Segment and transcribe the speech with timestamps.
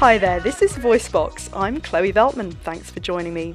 [0.00, 1.50] Hi there, this is VoiceBox.
[1.54, 2.54] I'm Chloe Veltman.
[2.54, 3.54] Thanks for joining me.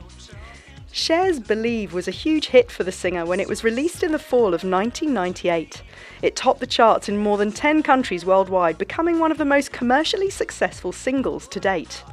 [0.92, 4.20] Cher's Believe was a huge hit for the singer when it was released in the
[4.20, 5.82] fall of 1998.
[6.22, 9.72] It topped the charts in more than 10 countries worldwide, becoming one of the most
[9.72, 12.04] commercially successful singles to date.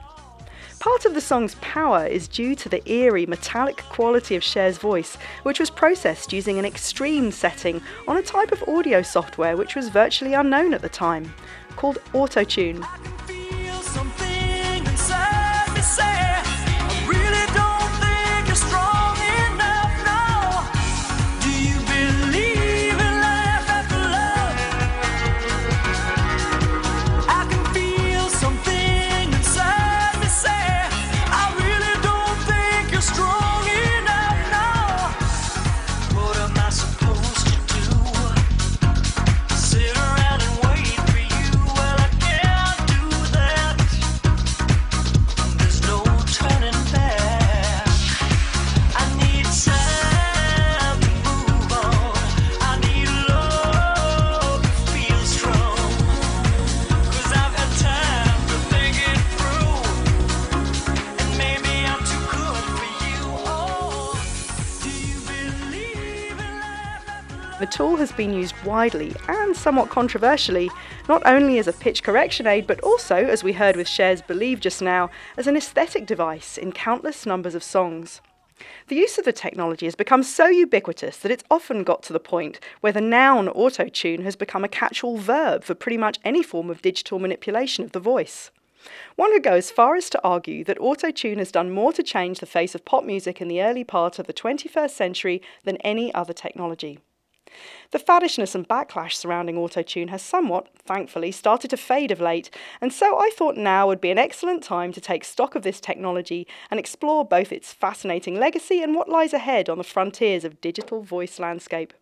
[0.78, 5.18] Part of the song's power is due to the eerie, metallic quality of Cher's voice,
[5.42, 9.90] which was processed using an extreme setting on a type of audio software which was
[9.90, 11.34] virtually unknown at the time,
[11.76, 12.82] called Autotune.
[68.22, 70.70] Been used widely and somewhat controversially,
[71.08, 74.60] not only as a pitch correction aid, but also, as we heard with Cher's Believe
[74.60, 78.20] just now, as an aesthetic device in countless numbers of songs.
[78.86, 82.20] The use of the technology has become so ubiquitous that it's often got to the
[82.20, 86.44] point where the noun autotune has become a catch all verb for pretty much any
[86.44, 88.52] form of digital manipulation of the voice.
[89.16, 92.38] One could go as far as to argue that autotune has done more to change
[92.38, 96.14] the face of pop music in the early part of the 21st century than any
[96.14, 97.00] other technology.
[97.90, 102.92] The faddishness and backlash surrounding autotune has somewhat, thankfully, started to fade of late, and
[102.92, 106.46] so I thought now would be an excellent time to take stock of this technology
[106.70, 111.02] and explore both its fascinating legacy and what lies ahead on the frontiers of digital
[111.02, 111.92] voice landscape.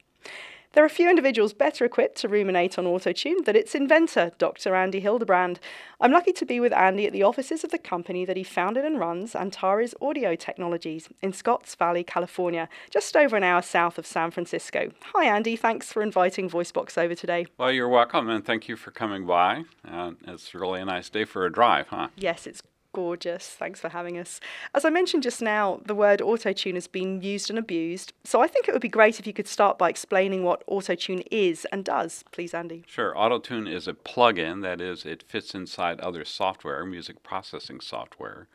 [0.72, 4.76] There are few individuals better equipped to ruminate on autotune than its inventor, Dr.
[4.76, 5.58] Andy Hildebrand.
[6.00, 8.84] I'm lucky to be with Andy at the offices of the company that he founded
[8.84, 14.06] and runs, Antares Audio Technologies, in Scotts Valley, California, just over an hour south of
[14.06, 14.92] San Francisco.
[15.12, 15.56] Hi, Andy.
[15.56, 17.48] Thanks for inviting VoiceBox over today.
[17.58, 19.64] Well, you're welcome, and thank you for coming by.
[19.84, 22.08] Uh, it's really a nice day for a drive, huh?
[22.14, 23.46] Yes, it's gorgeous.
[23.48, 24.40] Thanks for having us.
[24.74, 28.12] As I mentioned just now, the word autotune has been used and abused.
[28.24, 31.26] So I think it would be great if you could start by explaining what autotune
[31.30, 32.84] is and does, please, Andy.
[32.86, 33.14] Sure.
[33.14, 38.48] Autotune is a plugin, that is, it fits inside other software, music processing software.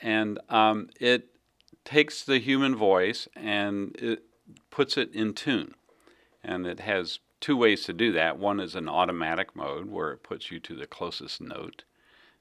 [0.00, 1.28] And um, it
[1.84, 4.24] takes the human voice and it
[4.70, 5.74] puts it in tune.
[6.42, 8.38] And it has two ways to do that.
[8.38, 11.84] One is an automatic mode where it puts you to the closest note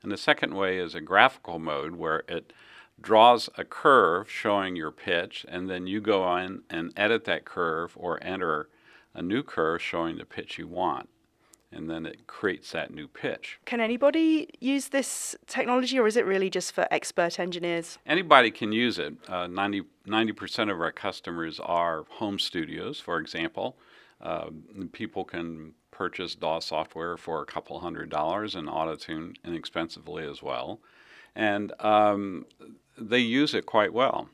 [0.06, 2.54] and the second way is a graphical mode where it
[3.02, 7.94] draws a curve showing your pitch, and then you go in and edit that curve
[7.96, 8.70] or enter
[9.16, 11.10] a new curve showing the pitch you want.
[11.72, 13.58] And then it creates that new pitch.
[13.66, 17.98] Can anybody use this technology, or is it really just for expert engineers?
[18.06, 19.16] Anybody can use it.
[19.28, 23.76] Uh, 90, percent of our customers are home studios, for example.
[24.22, 24.52] Uh,
[24.92, 30.80] people can purchase DAW software for a couple hundred dollars and Autotune inexpensively as well.
[31.36, 32.46] And um,
[32.98, 34.30] they use it quite well.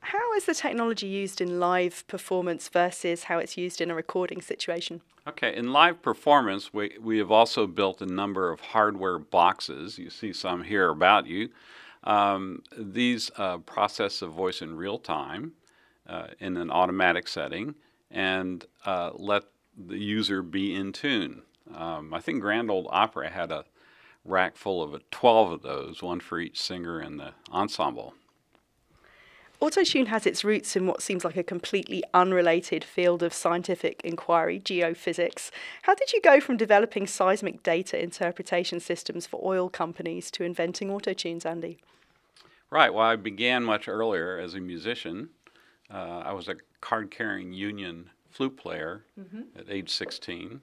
[0.00, 4.40] How is the technology used in live performance versus how it's used in a recording
[4.40, 5.02] situation?
[5.28, 9.98] Okay, in live performance, we, we have also built a number of hardware boxes.
[9.98, 11.50] You see some here about you.
[12.04, 15.52] Um, these uh, process the voice in real time
[16.08, 17.74] uh, in an automatic setting
[18.10, 19.44] and uh, let
[19.88, 21.42] the user be in tune.
[21.74, 23.64] Um, I think Grand Ole Opry had a
[24.24, 28.14] rack full of 12 of those, one for each singer in the ensemble.
[29.60, 34.58] Autotune has its roots in what seems like a completely unrelated field of scientific inquiry,
[34.58, 35.50] geophysics.
[35.82, 40.88] How did you go from developing seismic data interpretation systems for oil companies to inventing
[40.88, 41.78] autotunes, Andy?
[42.70, 42.94] Right.
[42.94, 45.28] Well, I began much earlier as a musician.
[45.92, 49.58] Uh, I was a card carrying union flute player mm-hmm.
[49.58, 50.60] at age 16,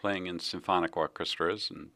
[0.00, 1.70] playing in symphonic orchestras.
[1.70, 1.90] And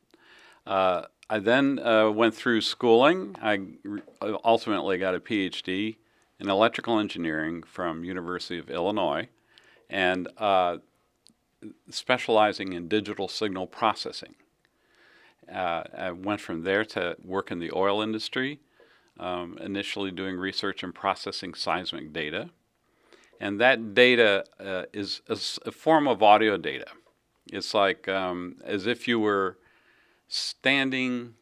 [0.67, 3.37] uh, I then uh, went through schooling.
[3.41, 4.03] I re-
[4.45, 5.97] ultimately got a PhD
[6.39, 9.29] in electrical engineering from University of Illinois,
[9.89, 10.79] and uh,
[11.89, 14.35] specializing in digital signal processing.
[15.51, 18.61] Uh, I went from there to work in the oil industry,
[19.19, 22.51] um, initially doing research and processing seismic data
[23.41, 25.39] and that data uh, is a,
[25.69, 26.87] a, form of audio data.
[27.53, 29.59] It's like um, as if you were
[30.29, 31.35] standing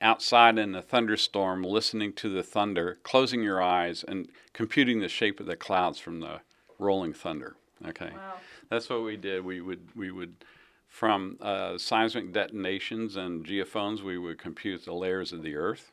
[0.00, 5.40] outside in a thunderstorm, listening to the thunder, closing your eyes, and computing the shape
[5.40, 6.40] of the clouds from the
[6.78, 7.56] rolling thunder.
[7.86, 8.34] Okay, Wow.
[8.68, 9.44] that's what we did.
[9.44, 10.44] We would we would
[10.88, 15.92] from uh, seismic detonations and geophones, we would compute the layers of the earth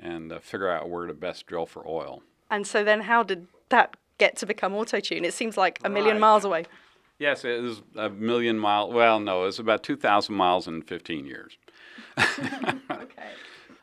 [0.00, 2.22] and uh, figure out where to best drill for oil.
[2.50, 5.24] And so then, how did that get to become autotune?
[5.24, 6.66] It seems like a million miles away.
[7.18, 8.90] Yes, it was a million mile.
[8.92, 11.58] Well, no, it was about two thousand miles in fifteen years.
[12.90, 13.30] Okay.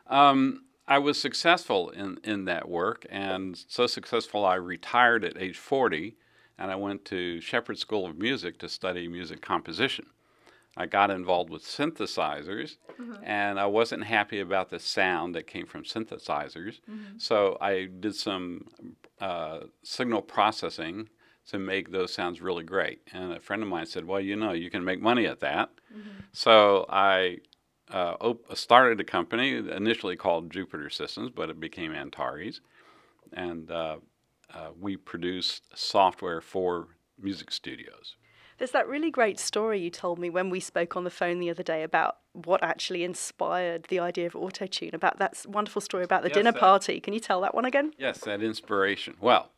[0.06, 5.58] Um, I was successful in, in that work, and so successful I retired at age
[5.58, 6.16] 40,
[6.58, 10.06] and I went to Shepherd School of Music to study music composition.
[10.78, 12.76] I got involved with synthesizers,
[13.22, 16.80] and I wasn't happy about the sound that came from synthesizers,
[17.18, 18.68] so I did some
[19.20, 21.08] uh, signal processing
[21.48, 23.00] to make those sounds really great.
[23.12, 25.70] And a friend of mine said, Well, you know, you can make money at that.
[26.32, 27.38] So I
[27.90, 32.60] uh, op- started a company initially called Jupiter Systems, but it became Antares,
[33.32, 33.96] and uh,
[34.54, 36.88] uh, we produced software for
[37.20, 38.16] music studios.
[38.58, 41.48] There's that really great story you told me when we spoke on the phone the
[41.48, 46.22] other day about what actually inspired the idea of autotune, about that wonderful story about
[46.22, 47.00] the Yes, dinner that- party.
[47.00, 47.92] Can you tell that one again?
[47.98, 49.16] Yes, that inspiration.
[49.20, 49.52] Well,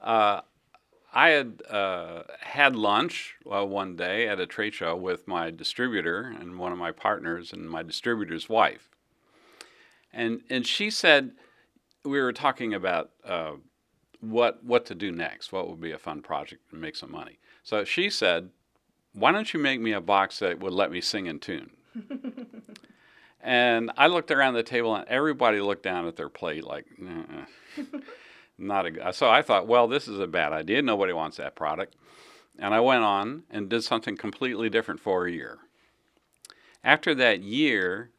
[0.00, 0.42] uh,
[1.12, 6.20] I had uh, had lunch uh, one day at a trade show with my distributor
[6.38, 8.90] and one of my partners and my distributor's wife,
[10.12, 11.32] and and she said
[12.04, 13.52] we were talking about uh,
[14.20, 17.38] what what to do next, what would be a fun project and make some money.
[17.66, 18.50] So she said,
[19.12, 21.70] "Why don't you make me a box that would let me sing in tune?"
[23.46, 26.84] And I looked around the table, and everybody looked down at their plate like,
[28.58, 28.90] not a.
[28.90, 30.82] g-" So I thought, well, this is a bad idea.
[30.82, 31.94] Nobody wants that product.
[32.58, 35.58] And I went on and did something completely different for a year.
[36.82, 38.10] After that year,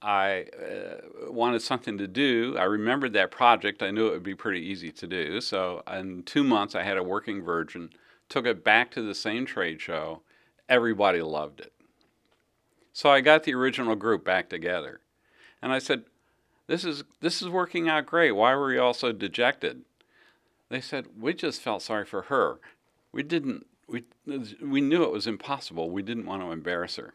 [0.00, 2.56] I uh, wanted something to do.
[2.58, 3.82] I remembered that project.
[3.82, 5.42] I knew it would be pretty easy to do.
[5.42, 7.90] So in two months, I had a working version.
[8.28, 10.22] Took it back to the same trade show.
[10.68, 11.72] Everybody loved it.
[12.92, 15.00] So I got the original group back together,
[15.60, 16.04] and I said,
[16.66, 18.32] "This is this is working out great.
[18.32, 19.84] Why were you all so dejected?"
[20.68, 22.60] They said, "We just felt sorry for her.
[23.12, 23.66] We didn't.
[23.88, 24.04] We
[24.60, 25.90] we knew it was impossible.
[25.90, 27.14] We didn't want to embarrass her."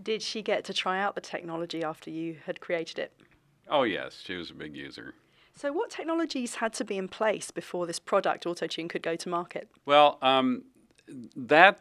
[0.00, 3.12] Did she get to try out the technology after you had created it?
[3.68, 5.14] Oh yes, she was a big user.
[5.56, 9.28] So, what technologies had to be in place before this product, Autotune, could go to
[9.28, 9.68] market?
[9.86, 10.64] Well, um,
[11.34, 11.80] that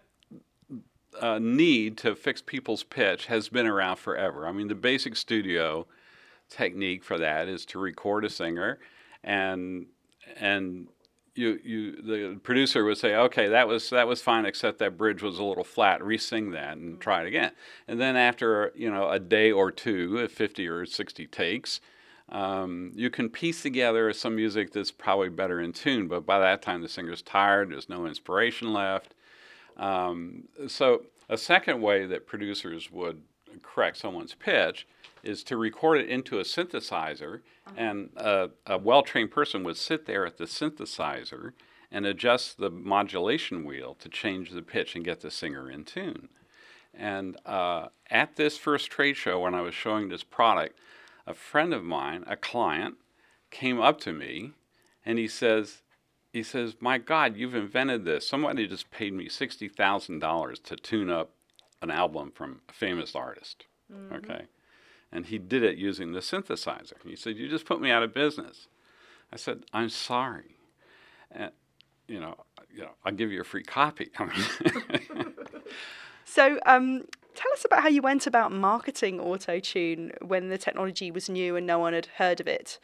[1.19, 4.47] uh, need to fix people's pitch has been around forever.
[4.47, 5.87] I mean, the basic studio
[6.49, 8.79] technique for that is to record a singer,
[9.23, 9.87] and
[10.37, 10.87] and
[11.33, 15.21] you you the producer would say, okay, that was that was fine, except that bridge
[15.21, 16.01] was a little flat.
[16.01, 17.51] Re-sing that and try it again.
[17.89, 21.81] And then after you know a day or two, if fifty or sixty takes.
[22.29, 26.61] Um, you can piece together some music that's probably better in tune, but by that
[26.61, 29.13] time the singer's tired, there's no inspiration left.
[29.77, 33.21] Um, so, a second way that producers would
[33.61, 34.87] correct someone's pitch
[35.23, 37.41] is to record it into a synthesizer,
[37.75, 41.53] and a, a well trained person would sit there at the synthesizer
[41.91, 46.29] and adjust the modulation wheel to change the pitch and get the singer in tune.
[46.93, 50.79] And uh, at this first trade show, when I was showing this product,
[51.27, 52.95] a friend of mine, a client,
[53.51, 54.51] came up to me
[55.05, 55.81] and he says,
[56.33, 58.27] he says, "My God, you've invented this.
[58.27, 61.29] Somebody just paid me sixty thousand dollars to tune up
[61.81, 63.65] an album from a famous artist."
[64.11, 64.45] Okay,
[65.13, 67.01] and he did it using the synthesizer.
[67.05, 68.67] He said, "You just put me out of business."
[69.31, 70.57] I said, "I'm sorry."
[71.31, 71.51] And,
[72.07, 72.35] you know,
[72.73, 74.09] you know, I'll give you a free copy.
[74.19, 75.33] I mean,
[76.25, 81.29] So, um, tell us about how you went about marketing Autotune when the technology was
[81.29, 82.79] new and no one had heard of it.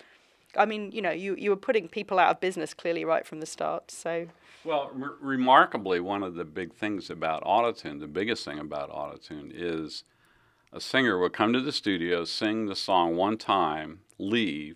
[0.55, 3.39] I mean, you know, you, you were putting people out of business clearly right from
[3.39, 3.89] the start.
[3.89, 4.27] So,
[4.65, 9.51] Well, re- remarkably, one of the big things about autotune, the biggest thing about autotune,
[9.53, 10.03] is
[10.73, 14.75] a singer would come to the studio, sing the song one time, leave,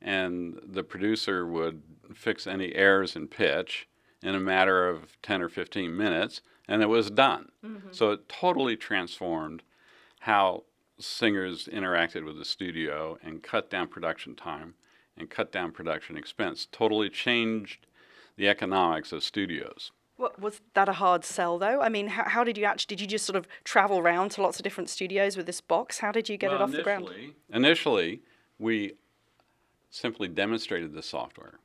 [0.00, 1.82] and the producer would
[2.14, 3.88] fix any errors in pitch
[4.22, 7.50] in a matter of 10 or 15 minutes, and it was done.
[7.90, 9.62] So it totally transformed
[10.20, 10.64] how
[10.98, 14.74] singers interacted with the studio and cut down production time
[15.16, 16.66] and cut down production expense.
[16.70, 17.86] Totally changed
[18.36, 19.92] the economics of studios.
[20.16, 21.80] what, was that a hard sell though?
[21.80, 24.42] I mean, how, how did you actually, did you just sort of travel around to
[24.42, 25.98] lots of different studios with this box?
[25.98, 27.04] How did you get it off the ground?
[27.04, 28.20] initially, Initially,
[28.58, 28.94] we
[29.90, 31.58] simply demonstrated the software,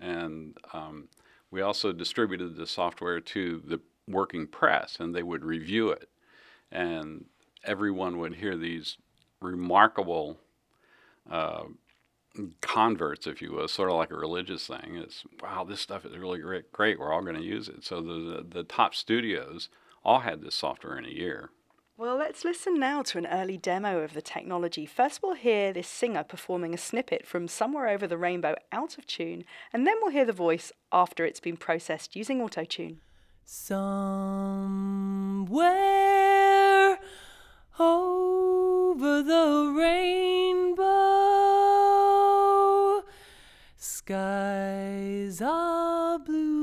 [0.00, 1.08] and um,
[1.50, 6.08] we also distributed the software to the working press, and they would review it,
[6.70, 7.26] and
[7.64, 8.96] everyone would hear these
[9.40, 10.38] remarkable
[11.30, 11.64] uh,
[12.60, 14.96] converts, if you will, sort of like a religious thing.
[14.96, 16.72] It's wow, this stuff is really great.
[16.72, 17.84] Great, we're all going to use it.
[17.84, 19.68] So the the top studios
[20.04, 21.50] all had this software in a year.
[21.98, 24.84] Well, let's listen now to an early demo of the technology.
[24.84, 29.06] First, we'll hear this singer performing a snippet from Somewhere Over the Rainbow out of
[29.06, 32.98] tune, and then we'll hear the voice after it's been processed using autotune.
[33.48, 33.78] Somewhere
[37.78, 40.82] over the rainbow,
[43.76, 46.56] skies are blue.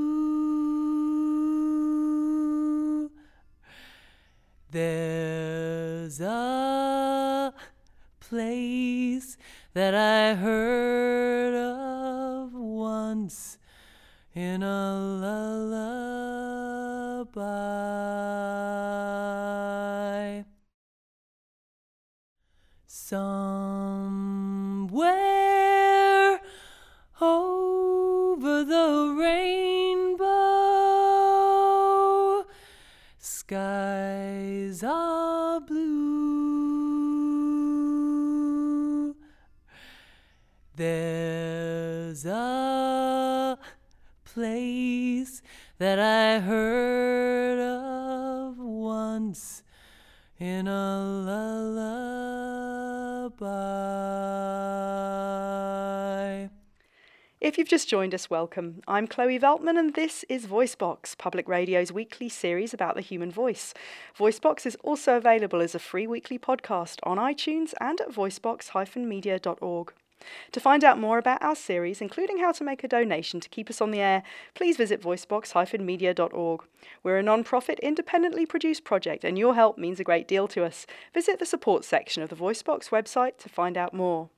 [4.69, 7.53] There's a
[8.19, 9.37] place
[9.73, 13.57] that I heard of once
[14.35, 15.92] in a lullaby.
[17.35, 17.73] Somewhere
[57.53, 58.81] If you've just joined us, welcome.
[58.87, 63.75] I'm Chloe Veltman, and this is VoiceBox, Public Radio's weekly series about the human voice.
[64.17, 69.93] VoiceBox is also available as a free weekly podcast on iTunes and at voicebox-media.org.
[70.51, 73.69] To find out more about our series, including how to make a donation to keep
[73.69, 74.23] us on the air,
[74.55, 76.61] please visit voicebox-media.org.
[77.03, 80.87] We're a non-profit, independently produced project, and your help means a great deal to us.
[81.13, 84.31] Visit the support section of the VoiceBox website to find out more.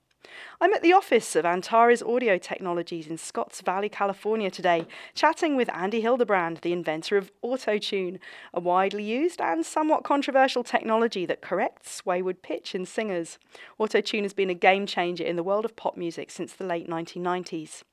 [0.61, 5.69] I'm at the office of Antares Audio Technologies in Scotts Valley, California today, chatting with
[5.73, 8.19] Andy Hildebrand, the inventor of Autotune,
[8.53, 13.37] a widely used and somewhat controversial technology that corrects wayward pitch in singers.
[13.79, 16.87] Autotune has been a game changer in the world of pop music since the late
[16.87, 17.83] 1990s.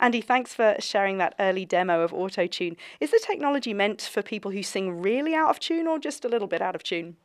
[0.00, 2.76] Andy, thanks for sharing that early demo of Autotune.
[3.00, 6.28] Is the technology meant for people who sing really out of tune or just a
[6.28, 7.16] little bit out of tune?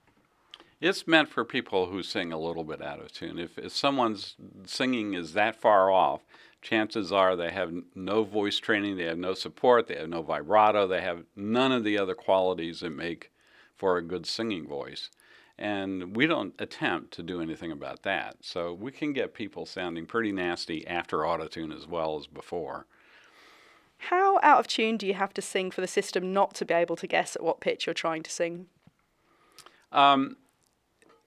[0.82, 3.38] It's meant for people who sing a little bit out of tune.
[3.38, 6.22] If, if someone's singing is that far off,
[6.62, 10.88] chances are they have no voice training, they have no support, they have no vibrato,
[10.88, 13.32] they have none of the other qualities that make
[13.76, 15.10] for a good singing voice.
[15.58, 18.38] And we don't attempt to do anything about that.
[18.40, 22.86] So we can get people sounding pretty nasty after autotune as well as before.
[24.04, 26.74] How out of tune do you have to sing for the system not to be
[26.74, 28.68] able to guess at what pitch you're trying to sing?
[29.92, 30.38] Um,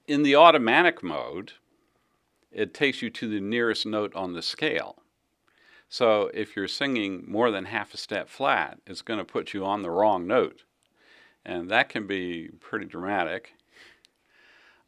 [0.06, 1.52] in the automatic mode,
[2.50, 4.96] it takes you to the nearest note on the scale.
[5.88, 9.64] So if you're singing more than half a step flat, it's going to put you
[9.64, 10.64] on the wrong note.
[11.44, 13.54] And that can be pretty dramatic.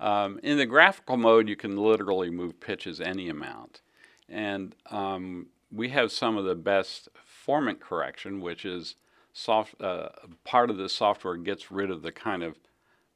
[0.00, 3.80] Um, in the graphical mode, you can literally move pitches any amount.
[4.28, 7.08] And um, we have some of the best
[7.46, 8.96] formant correction, which is
[9.32, 10.08] soft, uh,
[10.44, 12.56] part of the software gets rid of the kind of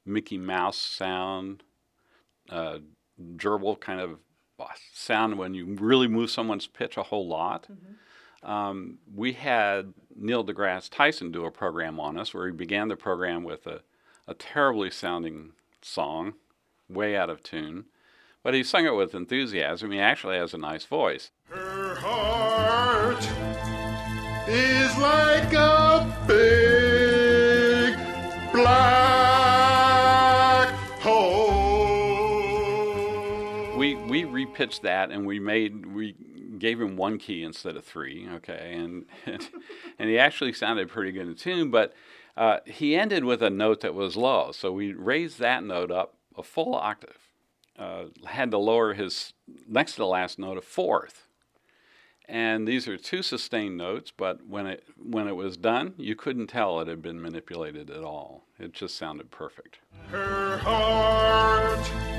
[0.05, 1.63] Mickey Mouse sound
[2.49, 2.79] uh,
[3.35, 4.19] gerbil kind of
[4.93, 7.67] sound when you really move someone's pitch a whole lot.
[7.71, 8.49] Mm-hmm.
[8.49, 12.95] Um, we had Neil deGrasse Tyson do a program on us where he began the
[12.95, 13.81] program with a,
[14.27, 15.51] a terribly sounding
[15.81, 16.33] song,
[16.89, 17.85] way out of tune,
[18.43, 19.91] but he sung it with enthusiasm.
[19.91, 21.31] He actually has a nice voice.
[21.49, 23.27] Her heart
[24.47, 26.68] is like a big
[34.59, 36.15] we repitched that and we made we
[36.57, 38.73] gave him one key instead of three okay?
[38.75, 39.05] And
[39.97, 41.93] and, he actually sounded pretty good in tune but
[42.37, 46.15] uh, he ended with a note that was low so we raised that note up
[46.37, 47.17] a full octave
[47.77, 49.33] uh, had to lower his
[49.67, 51.27] next to the last note a fourth.
[52.27, 56.47] And these are two sustained notes but when it when it was done you couldn't
[56.47, 58.43] tell it had been manipulated at all.
[58.59, 59.79] It just sounded perfect.
[60.11, 62.18] Her heart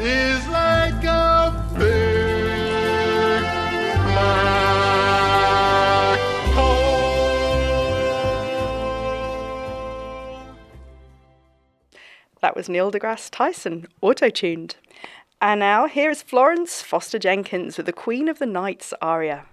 [0.00, 3.42] is like a big
[4.04, 5.28] black
[6.54, 7.28] hole.
[12.40, 14.76] That was Neil deGrasse Tyson, auto-tuned.
[15.40, 19.46] And now here is Florence Foster Jenkins with the Queen of the Nights aria.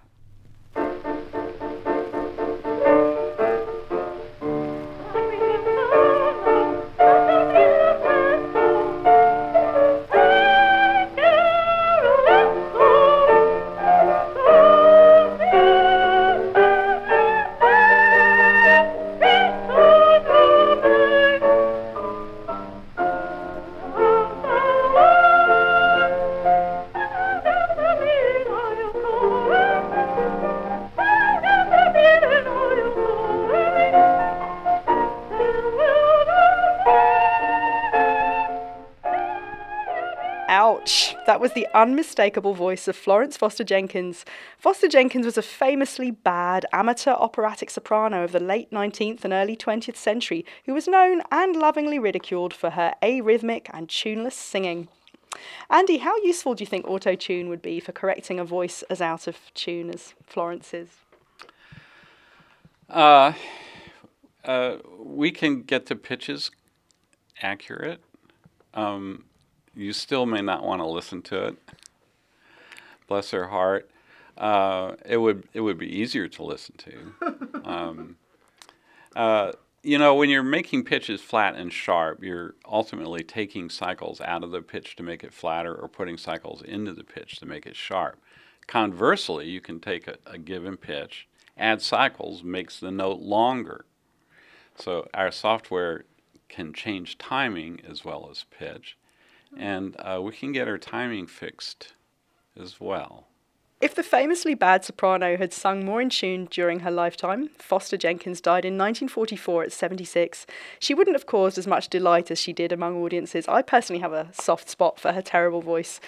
[40.85, 41.15] Ouch!
[41.25, 44.23] That was the unmistakable voice of Florence Foster Jenkins.
[44.59, 49.57] Foster Jenkins was a famously bad amateur operatic soprano of the late 19th and early
[49.57, 54.87] 20th century who was known and lovingly ridiculed for her arrhythmic and tuneless singing.
[55.71, 59.01] Andy, how useful do you think auto tune would be for correcting a voice as
[59.01, 60.89] out of tune as Florence's?
[62.91, 63.33] Uh,
[64.43, 66.51] uh, we can get the pitches
[67.41, 68.01] accurate.
[68.75, 69.25] Um,
[69.75, 71.57] you still may not want to listen to it.
[73.07, 73.89] Bless her heart.
[74.37, 77.35] Uh, it would it would be easier to listen to.
[77.65, 78.17] Um,
[79.15, 84.43] uh, you know, when you're making pitches flat and sharp, you're ultimately taking cycles out
[84.43, 87.65] of the pitch to make it flatter, or putting cycles into the pitch to make
[87.65, 88.19] it sharp.
[88.67, 91.27] Conversely, you can take a, a given pitch,
[91.57, 93.85] add cycles, makes the note longer.
[94.75, 96.05] So our software
[96.49, 98.97] can change timing as well as pitch,
[99.57, 101.93] and uh, we can get our timing fixed
[102.59, 103.27] as well.
[103.81, 108.39] If the famously bad soprano had sung more in tune during her lifetime, Foster Jenkins
[108.39, 110.47] died in 1944 at 76,
[110.79, 113.47] she wouldn't have caused as much delight as she did among audiences.
[113.49, 115.99] I personally have a soft spot for her terrible voice.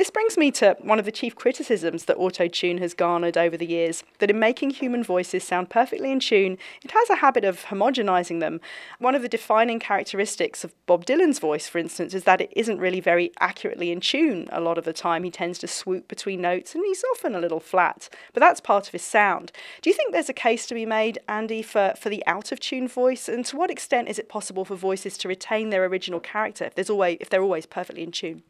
[0.00, 3.58] This brings me to one of the chief criticisms that auto tune has garnered over
[3.58, 7.44] the years that in making human voices sound perfectly in tune, it has a habit
[7.44, 8.62] of homogenizing them.
[8.98, 12.78] One of the defining characteristics of Bob Dylan's voice, for instance, is that it isn't
[12.78, 15.22] really very accurately in tune a lot of the time.
[15.22, 18.86] He tends to swoop between notes and he's often a little flat, but that's part
[18.86, 19.52] of his sound.
[19.82, 22.60] Do you think there's a case to be made, Andy, for, for the out of
[22.60, 23.28] tune voice?
[23.28, 26.74] And to what extent is it possible for voices to retain their original character if,
[26.74, 28.44] there's always, if they're always perfectly in tune?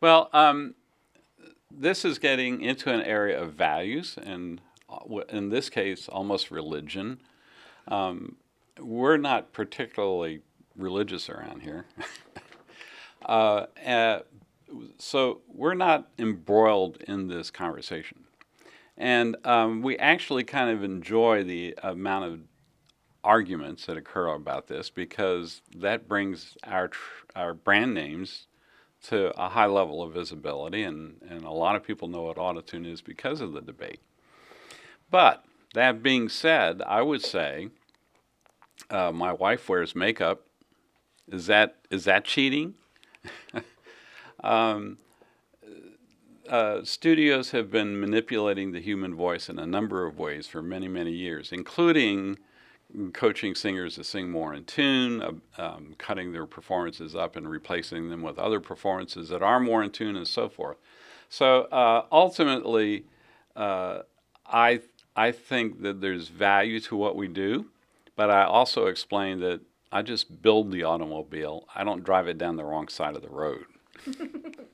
[0.00, 0.74] Well, um,
[1.70, 7.20] this is getting into an area of values, and uh, in this case, almost religion.
[7.88, 8.36] Um,
[8.78, 10.42] we're not particularly
[10.76, 11.86] religious around here.
[13.26, 14.20] uh, uh,
[14.98, 18.24] so we're not embroiled in this conversation.
[18.96, 22.40] And um, we actually kind of enjoy the amount of
[23.24, 28.46] arguments that occur about this because that brings our, tr- our brand names
[29.04, 32.86] to a high level of visibility, and, and a lot of people know what autotune
[32.86, 34.00] is because of the debate.
[35.10, 37.68] But that being said, I would say
[38.90, 40.44] uh, my wife wears makeup.
[41.30, 42.74] Is that is that cheating?
[44.42, 44.98] um,
[46.48, 50.88] uh, studios have been manipulating the human voice in a number of ways for many,
[50.88, 52.38] many years, including
[53.12, 58.08] coaching singers to sing more in tune, uh, um, cutting their performances up and replacing
[58.08, 60.78] them with other performances that are more in tune, and so forth.
[61.28, 63.04] So uh, ultimately,
[63.54, 64.00] uh,
[64.46, 64.80] I
[65.14, 67.66] I think that there's value to what we do,
[68.16, 69.60] but I also explain that
[69.92, 71.66] I just build the automobile.
[71.74, 73.64] I don't drive it down the wrong side of the road.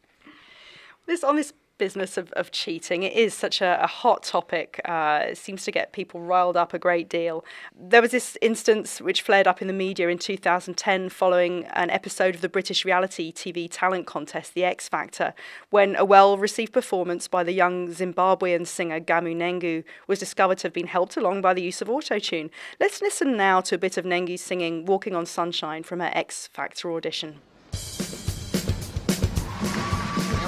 [1.06, 4.80] This on this business of, of cheating, it is such a, a hot topic.
[4.84, 7.44] Uh, it seems to get people riled up a great deal.
[7.78, 12.34] There was this instance which flared up in the media in 2010 following an episode
[12.34, 15.34] of the British reality TV talent contest, The X Factor,
[15.70, 20.68] when a well received performance by the young Zimbabwean singer Gamu Nhengu was discovered to
[20.68, 22.50] have been helped along by the use of autotune.
[22.80, 26.48] Let's listen now to a bit of Nhengu singing Walking on Sunshine from her X
[26.52, 27.40] Factor audition.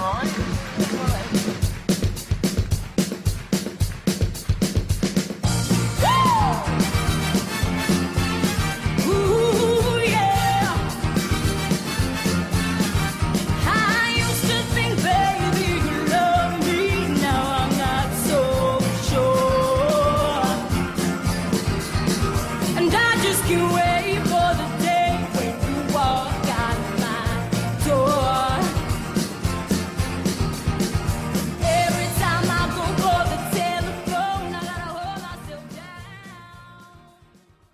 [0.07, 1.46] Olha,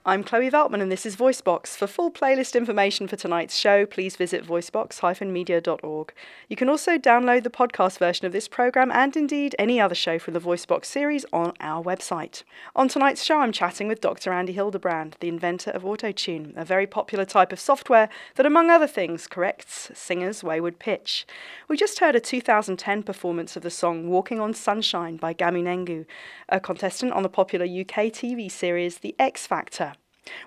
[0.04, 1.76] I'm Chloe Veltman, and this is VoiceBox.
[1.76, 6.12] For full playlist information for tonight's show, please visit voicebox-media.org.
[6.48, 10.18] You can also download the podcast version of this program and indeed any other show
[10.18, 12.42] from the VoiceBox series on our website.
[12.74, 14.32] On tonight's show, I'm chatting with Dr.
[14.32, 18.88] Andy Hildebrand, the inventor of Autotune, a very popular type of software that, among other
[18.88, 21.24] things, corrects singers' wayward pitch.
[21.68, 26.06] We just heard a 2010 performance of the song Walking on Sunshine by Gamu
[26.48, 29.91] a contestant on the popular UK TV series The X Factor.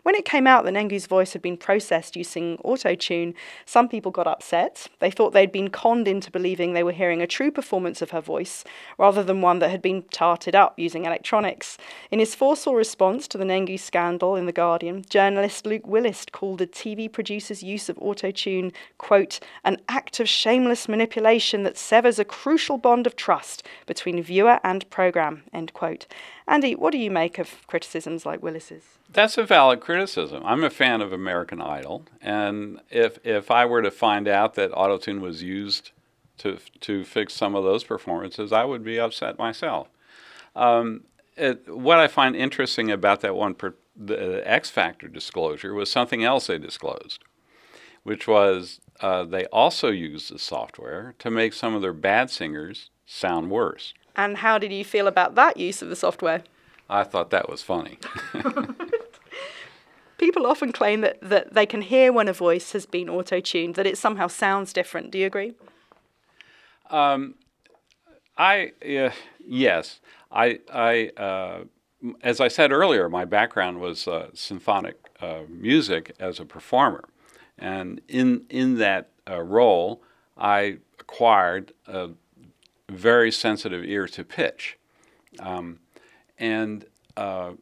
[0.04, 3.34] When it came out that Nhengu's voice had been processed using autotune,
[3.66, 4.88] some people got upset.
[5.00, 8.22] They thought they'd been conned into believing they were hearing a true performance of her
[8.22, 8.64] voice
[8.98, 11.78] rather than one that had been tarted up using electronics.
[12.10, 16.60] In his forceful response to the Nengu scandal in The Guardian, journalist Luke Willis called
[16.60, 22.26] the TV producer's use of autotune, quote, an act of shameless manipulation that severs a
[22.26, 26.08] crucial bond of trust between viewer and programme, end quote.
[26.48, 28.84] Andy, what do you make of criticisms like Willis's?
[29.12, 30.44] That's a valid criticism.
[30.46, 34.72] I'm a fan of American Idol, and if if I were to find out that
[34.72, 35.92] autotune was used
[36.40, 39.88] to to fix some of those performances, I would be upset myself.
[40.56, 41.06] Um,
[41.36, 46.24] it, what I find interesting about that one, per, the X Factor disclosure, was something
[46.24, 47.24] else they disclosed,
[48.04, 52.92] which was uh, they also used the software to make some of their bad singers
[53.06, 53.94] sound worse.
[54.16, 56.44] And how did you feel about that use of the software?
[56.90, 58.00] I thought that was funny.
[60.18, 63.76] People often claim that, that they can hear when a voice has been auto tuned,
[63.76, 65.12] that it somehow sounds different.
[65.12, 65.54] Do you agree?
[68.38, 69.12] I uh,
[69.46, 70.00] yes,
[70.32, 71.64] I I uh,
[72.22, 77.06] as I said earlier, my background was uh, symphonic uh, music as a performer,
[77.58, 80.02] and in in that uh, role,
[80.38, 82.10] I acquired a
[82.90, 84.78] very sensitive ear to pitch,
[85.40, 85.80] um,
[86.38, 86.86] and
[87.18, 87.54] uh,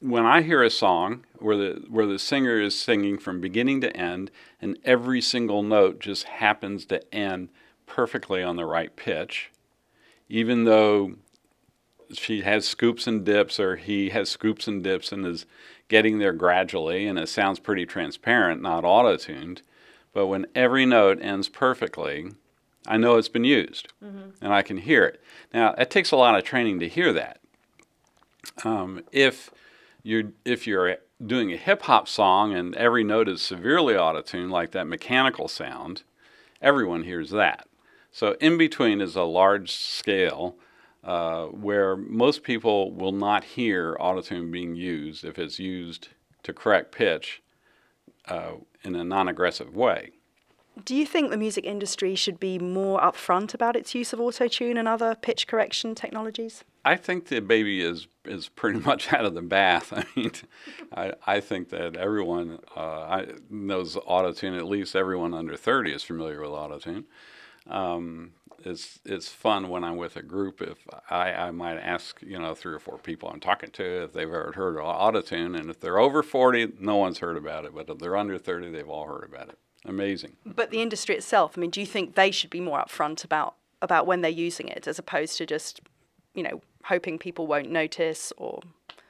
[0.00, 3.96] when I hear a song where the where the singer is singing from beginning to
[3.96, 7.48] end, and every single note just happens to end
[7.86, 9.50] perfectly on the right pitch,
[10.28, 11.14] even though
[12.12, 15.46] she has scoops and dips, or he has scoops and dips, and is
[15.88, 19.62] getting there gradually, and it sounds pretty transparent, not auto tuned.
[20.12, 22.28] But when every note ends perfectly,
[22.86, 23.92] I know it's been used,
[24.40, 25.20] and I can hear it.
[25.52, 27.40] Now, it takes a lot of training to hear that.
[28.64, 29.50] Um, if
[30.02, 34.50] you're if you're doing a hip hop song and every note is severely auto tuned,
[34.50, 36.02] like that mechanical sound,
[36.60, 37.66] everyone hears that.
[38.12, 40.56] So in between is a large scale
[41.04, 46.08] uh, where most people will not hear autotune being used if it's used
[46.42, 47.42] to correct pitch
[48.26, 50.12] uh, in a non-aggressive way.
[50.84, 54.78] Do you think the music industry should be more upfront about its use of autotune
[54.78, 56.64] and other pitch correction technologies?
[56.84, 59.92] I think the baby is is pretty much out of the bath.
[59.96, 60.32] I mean,
[60.94, 64.56] I, I think that everyone uh, knows autotune.
[64.56, 67.04] At least everyone under thirty is familiar with autotune.
[67.68, 68.32] Um,
[68.64, 70.60] it's it's fun when I'm with a group.
[70.60, 74.12] If I, I might ask you know three or four people I'm talking to if
[74.12, 77.74] they've ever heard of autotune, and if they're over forty, no one's heard about it.
[77.74, 79.58] But if they're under thirty, they've all heard about it.
[79.86, 80.36] Amazing.
[80.44, 83.54] But the industry itself, I mean, do you think they should be more upfront about
[83.82, 85.80] about when they're using it as opposed to just,
[86.34, 88.60] you know, hoping people won't notice or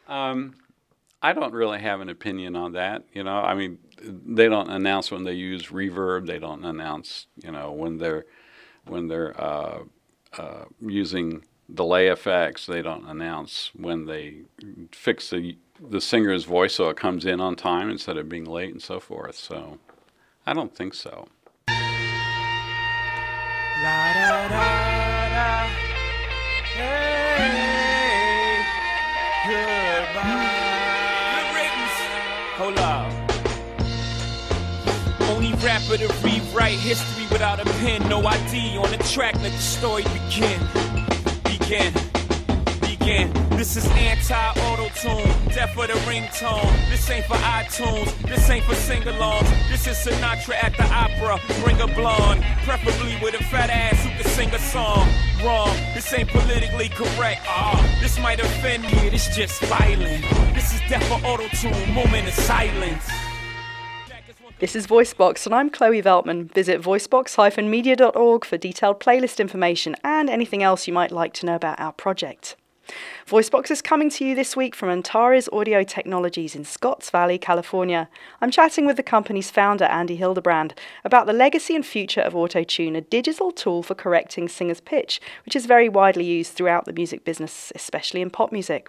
[0.08, 0.54] Um,
[1.22, 3.04] I don't really have an opinion on that.
[3.12, 6.26] You know, I mean, they don't announce when they use reverb.
[6.26, 8.26] They don't announce, you know, when they're
[8.84, 9.80] when they're uh,
[10.38, 12.66] uh, using delay effects.
[12.66, 14.42] They don't announce when they
[14.92, 18.72] fix the the singer's voice so it comes in on time instead of being late
[18.72, 19.36] and so forth.
[19.36, 19.78] So,
[20.48, 21.26] I don't think so.
[23.82, 25.66] La da da da.
[26.72, 28.62] Hey,
[29.48, 30.52] goodbye.
[32.58, 33.12] Hold up.
[35.30, 38.08] Only rapper to rewrite history without a pen.
[38.08, 39.34] No ID on the track.
[39.42, 40.60] Let the story begin.
[41.42, 41.92] Begin.
[42.80, 43.45] Begin.
[43.56, 46.90] This is anti-auto tune, death for the ringtone.
[46.90, 49.48] This ain't for iTunes, this ain't for sing-alongs.
[49.70, 51.40] This is Sinatra at the opera.
[51.64, 55.08] Bring a blonde, preferably with a fat ass who can sing a song.
[55.42, 57.40] Wrong, this ain't politically correct.
[57.46, 59.08] Ah, this might offend you.
[59.08, 60.22] This just violent.
[60.54, 61.94] This is death for auto tune.
[61.94, 63.08] Moment of silence.
[64.58, 66.52] This is VoiceBox, and I'm Chloe Veltman.
[66.52, 71.80] Visit voicebox-media.org for detailed playlist information and anything else you might like to know about
[71.80, 72.56] our project.
[73.26, 78.08] VoiceBox is coming to you this week from Antares Audio Technologies in Scotts Valley, California.
[78.40, 82.96] I'm chatting with the company's founder, Andy Hildebrand, about the legacy and future of AutoTune,
[82.96, 87.24] a digital tool for correcting singers' pitch, which is very widely used throughout the music
[87.24, 88.88] business, especially in pop music.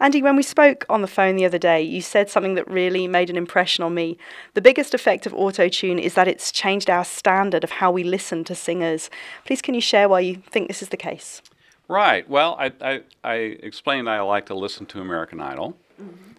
[0.00, 3.08] Andy, when we spoke on the phone the other day, you said something that really
[3.08, 4.16] made an impression on me.
[4.54, 8.44] The biggest effect of autotune is that it's changed our standard of how we listen
[8.44, 9.10] to singers.
[9.44, 11.42] Please, can you share why you think this is the case?
[11.88, 12.28] Right.
[12.28, 15.76] Well, I, I, I explained I like to listen to American Idol.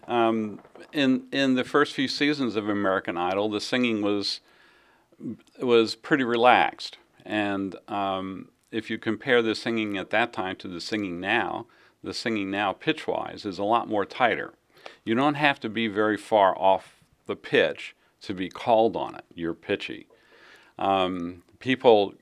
[0.08, 0.60] Um,
[0.91, 4.41] in in the first few seasons of American Idol, the singing was
[5.62, 10.81] was pretty relaxed, and um, if you compare the singing at that time to the
[10.81, 11.65] singing now,
[12.03, 14.53] the singing now pitch wise is a lot more tighter.
[15.03, 19.25] You don't have to be very far off the pitch to be called on it.
[19.34, 20.08] You're pitchy.
[20.77, 22.13] Um, people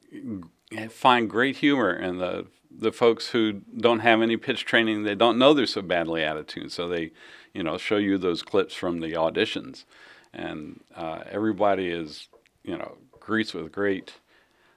[0.90, 2.46] find great humor in the
[2.78, 5.04] the folks who don't have any pitch training.
[5.04, 7.12] They don't know they're so badly tune, so they,
[7.54, 9.86] you know, show you those clips from the auditions,
[10.34, 12.28] and uh, everybody is,
[12.64, 14.14] you know, greets with great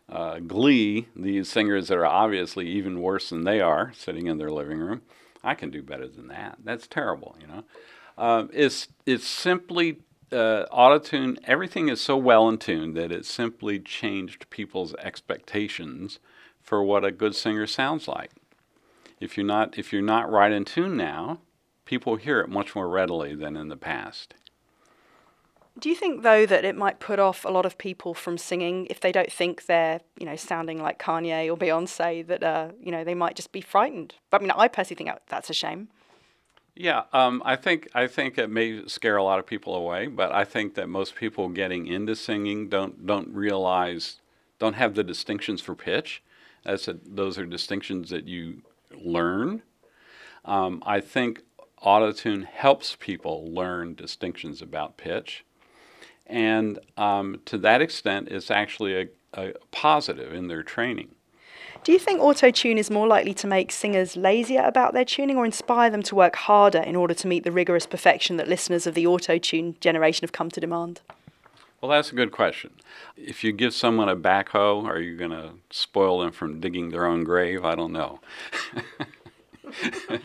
[0.09, 4.50] uh, glee these singers that are obviously even worse than they are sitting in their
[4.50, 5.02] living room.
[5.42, 6.59] I can do better than that.
[6.62, 7.64] That's terrible, you know.
[8.18, 9.98] Um, it's it's simply
[10.32, 11.38] uh, autotune.
[11.44, 16.18] Everything is so well in tune that it simply changed people's expectations
[16.66, 18.33] for what a good singer sounds like.
[19.20, 21.38] If you're not if you're not right in tune now,
[21.87, 24.35] people hear it much more readily than in the past.
[25.79, 28.87] Do you think though that it might put off a lot of people from singing
[28.90, 32.26] if they don't think they're, you know, sounding like Kanye or Beyonce?
[32.26, 34.14] That uh, you know, they might just be frightened.
[34.33, 35.88] I mean, I personally think that's a shame.
[36.74, 40.33] Yeah, um, I think I think it may scare a lot of people away, but
[40.33, 44.18] I think that most people getting into singing don't don't realize
[44.59, 46.22] don't have the distinctions for pitch.
[46.66, 49.62] That's a, those are distinctions that you learn.
[50.44, 51.42] Um, I think
[51.85, 55.44] autotune helps people learn distinctions about pitch,
[56.26, 61.14] and um, to that extent, it's actually a, a positive in their training.
[61.85, 65.37] Do you think auto tune is more likely to make singers lazier about their tuning
[65.37, 68.88] or inspire them to work harder in order to meet the rigorous perfection that listeners
[68.88, 71.00] of the auto tune generation have come to demand?
[71.87, 72.72] Well, that's a good question.
[73.16, 77.07] If you give someone a backhoe, are you going to spoil them from digging their
[77.07, 77.64] own grave?
[77.64, 78.18] I don't know.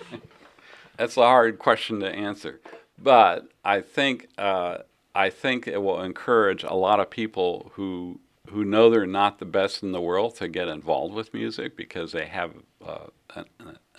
[0.97, 2.62] that's a hard question to answer.
[2.97, 4.80] But I think uh,
[5.13, 8.19] I think it will encourage a lot of people who
[8.50, 12.12] who know they're not the best in the world to get involved with music because
[12.12, 13.45] they have uh, an,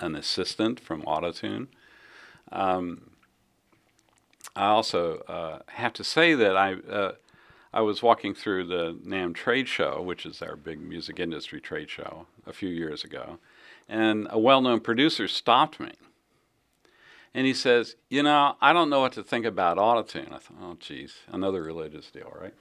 [0.01, 1.69] an assistant from Autotune.
[2.51, 3.13] Um,
[4.57, 7.13] I also uh, have to say that I uh,
[7.75, 11.89] I was walking through the NAMM trade show, which is our big music industry trade
[11.89, 13.39] show, a few years ago,
[13.89, 15.93] and a well-known producer stopped me,
[17.33, 20.59] and he says, "You know, I don't know what to think about Autotune." I thought,
[20.61, 22.55] "Oh, geez, another religious deal, right?"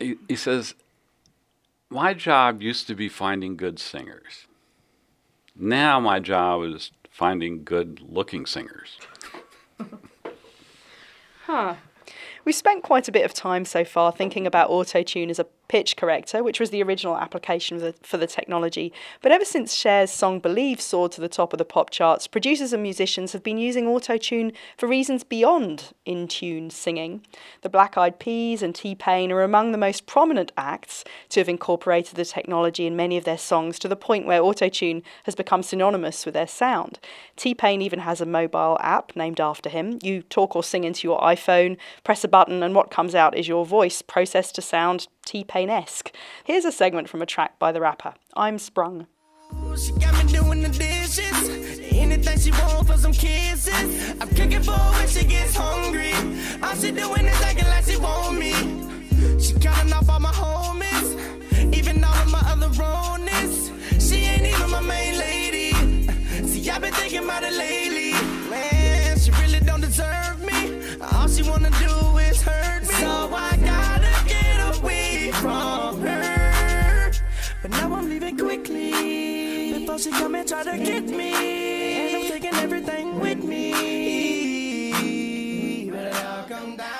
[0.00, 0.74] He, he says,
[1.88, 4.48] "My job used to be finding good singers.
[5.54, 8.98] Now my job is finding good-looking singers."
[11.46, 11.76] Huh.
[12.44, 15.46] We've spent quite a bit of time so far thinking about auto tune as a
[15.68, 18.92] pitch corrector, which was the original application for the, technology.
[19.20, 22.72] But ever since Cher's song Believe soared to the top of the pop charts, producers
[22.72, 27.22] and musicians have been using autotune for reasons beyond in tune singing.
[27.60, 31.48] The Black Eyed Peas and T Pain are among the most prominent acts to have
[31.48, 35.62] incorporated the technology in many of their songs to the point where autotune has become
[35.62, 36.98] synonymous with their sound.
[37.36, 39.98] T Pain even has a mobile app named after him.
[40.02, 43.48] You talk or sing into your iPhone, press a button, and what comes out is
[43.48, 46.12] your voice processed to sound T Pain esque.
[46.44, 49.06] Here's a segment from a track by the rapper, I'm Sprung.
[49.76, 51.48] She got me doing the dishes.
[51.92, 54.14] Anything she for some kisses.
[54.20, 56.12] I'm cooking for when she gets hungry.
[56.62, 57.83] All she doing is acting like
[79.94, 81.32] before she come and try to get me.
[81.34, 83.70] And I'm taking everything with me.
[85.90, 86.90] But it all come down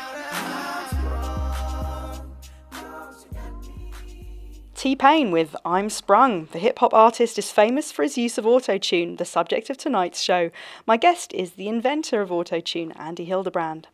[4.75, 6.47] T Pain with I'm Sprung.
[6.53, 10.21] The hip hop artist is famous for his use of autotune, the subject of tonight's
[10.21, 10.51] show.
[10.87, 13.89] My guest is the inventor of autotune, Andy Hildebrand.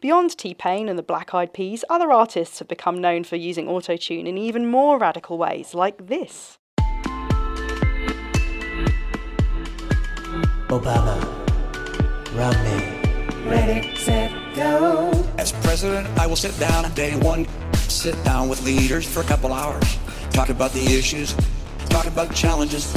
[0.00, 3.66] Beyond T Pain and the Black Eyed Peas, other artists have become known for using
[3.66, 6.58] autotune in even more radical ways, like this.
[10.68, 11.16] Obama,
[12.34, 13.48] Romney.
[13.48, 15.12] Ready, set, go.
[15.38, 19.52] As president, I will sit down day one, sit down with leaders for a couple
[19.52, 19.96] hours,
[20.30, 21.36] talk about the issues,
[21.88, 22.92] talk about the challenges.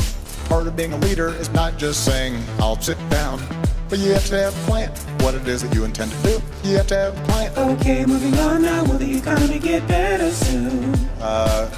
[0.48, 3.40] Part of being a leader is not just saying, I'll sit down,
[3.88, 4.90] but you have to have a plan.
[5.20, 7.56] What it is that you intend to do, you have to have a plan.
[7.78, 8.84] Okay, moving on now.
[8.86, 10.96] Will the economy get better soon?
[11.22, 11.70] Uh,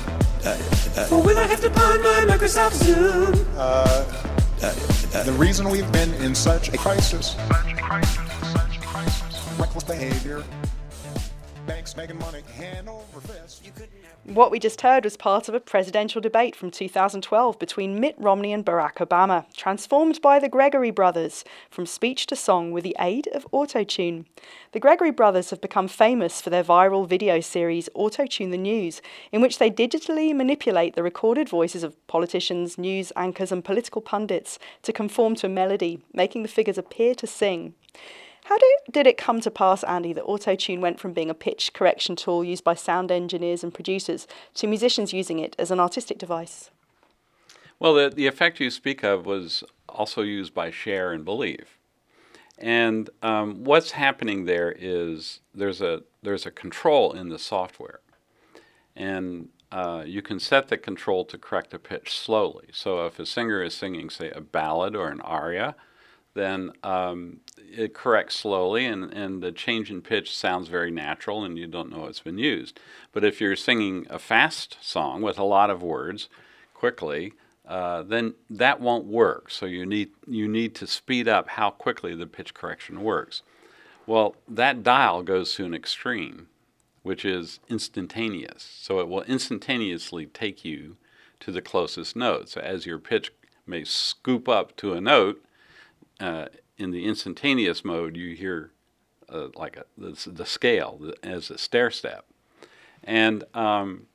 [0.45, 1.07] uh.
[1.11, 3.41] Or will I have to pawn my Microsoft Zune?
[5.11, 7.35] The reason we've been in such a crisis,
[9.59, 10.80] reckless behavior, Banks making money hand
[14.23, 18.53] What we just heard was part of a presidential debate from 2012 between Mitt Romney
[18.53, 23.27] and Barack Obama, transformed by the Gregory brothers from speech to song with the aid
[23.33, 24.25] of autotune.
[24.71, 29.41] The Gregory brothers have become famous for their viral video series Autotune the News, in
[29.41, 34.93] which they digitally manipulate the recorded voices of politicians, news anchors, and political pundits to
[34.93, 37.73] conform to a melody, making the figures appear to sing.
[38.51, 41.71] How did, did it come to pass, Andy, that autotune went from being a pitch
[41.71, 46.17] correction tool used by sound engineers and producers to musicians using it as an artistic
[46.17, 46.69] device?
[47.79, 51.77] Well, the, the effect you speak of was also used by Cher and Believe.
[52.57, 58.01] And um, what's happening there is there's a there's a control in the software,
[58.97, 62.67] and uh, you can set the control to correct a pitch slowly.
[62.73, 65.73] So if a singer is singing, say, a ballad or an aria,
[66.33, 71.57] then um, it corrects slowly, and, and the change in pitch sounds very natural, and
[71.57, 72.79] you don't know it's been used.
[73.11, 76.29] But if you're singing a fast song with a lot of words
[76.73, 77.33] quickly,
[77.67, 79.49] uh, then that won't work.
[79.49, 83.43] So you need you need to speed up how quickly the pitch correction works.
[84.07, 86.47] Well, that dial goes to an extreme,
[87.03, 88.67] which is instantaneous.
[88.81, 90.97] So it will instantaneously take you
[91.41, 92.49] to the closest note.
[92.49, 93.31] So as your pitch
[93.65, 95.41] may scoop up to a note,
[96.21, 96.45] uh,
[96.77, 98.71] in the instantaneous mode, you hear
[99.29, 102.25] uh, like a, the, the scale as a stair step.
[103.03, 104.07] And um,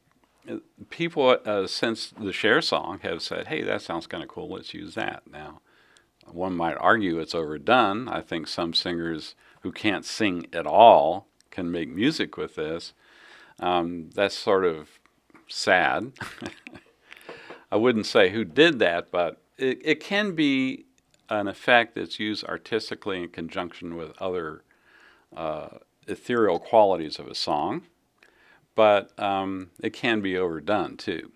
[0.90, 4.74] people, uh, since the Cher song, have said, hey, that sounds kind of cool, let's
[4.74, 5.24] use that.
[5.30, 5.60] Now,
[6.26, 8.08] one might argue it's overdone.
[8.08, 12.92] I think some singers who can't sing at all can make music with this.
[13.58, 14.88] Um, that's sort of
[15.48, 16.12] sad.
[17.72, 20.85] I wouldn't say who did that, but it, it can be
[21.28, 24.62] an effect that's used artistically in conjunction with other
[25.36, 25.68] uh,
[26.06, 27.82] ethereal qualities of a song,
[28.74, 31.30] but um, it can be overdone too.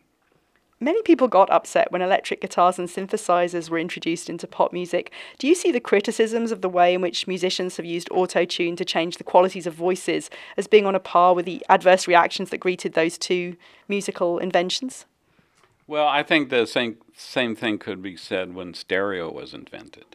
[0.82, 5.12] Many people got upset when electric guitars and synthesizers were introduced into pop music.
[5.38, 8.76] Do you see the criticisms of the way in which musicians have used auto tune
[8.76, 12.48] to change the qualities of voices as being on a par with the adverse reactions
[12.48, 13.56] that greeted those two
[13.88, 15.04] musical inventions?
[15.90, 20.14] Well, I think the same same thing could be said when stereo was invented.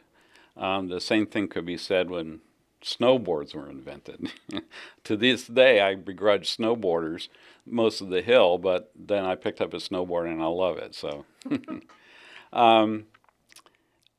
[0.55, 2.39] Um, the same thing could be said when
[2.81, 4.31] snowboards were invented.
[5.03, 7.27] to this day, I begrudge snowboarders
[7.65, 10.95] most of the hill, but then I picked up a snowboard and I love it.
[10.95, 11.25] So,
[12.53, 13.07] um,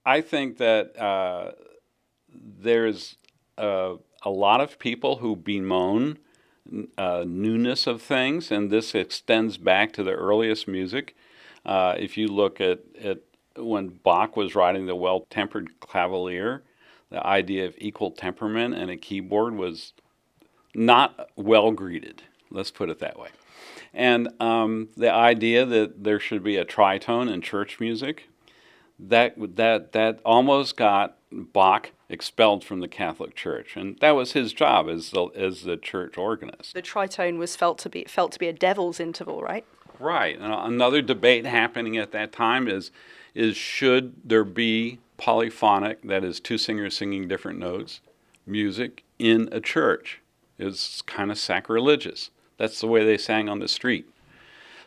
[0.05, 1.53] I think that uh,
[2.35, 3.17] there's
[3.57, 6.19] uh, a lot of people who bemoan
[6.99, 11.17] uh, newness of things, and this extends back to the earliest music.
[11.67, 13.19] Uh, if you look at, at
[13.57, 16.63] when Bach was writing the Well Tempered Clavier,
[17.11, 19.93] the idea of equal temperament and a keyboard was
[20.75, 22.23] not well greeted.
[22.51, 23.29] Let's put it that way.
[23.93, 28.29] And um, the idea that there should be a tritone in church music,
[28.99, 34.53] that that that almost got Bach expelled from the Catholic Church, and that was his
[34.53, 36.75] job as the as the church organist.
[36.75, 39.65] The tritone was felt to be felt to be a devil's interval, right?
[39.99, 40.37] Right.
[40.39, 42.91] Another debate happening at that time is
[43.35, 48.01] is should there be polyphonic, that is two singers singing different notes,
[48.47, 50.23] music in a church?
[50.59, 52.31] It's kind of sacrilegious.
[52.57, 54.09] That's the way they sang on the street.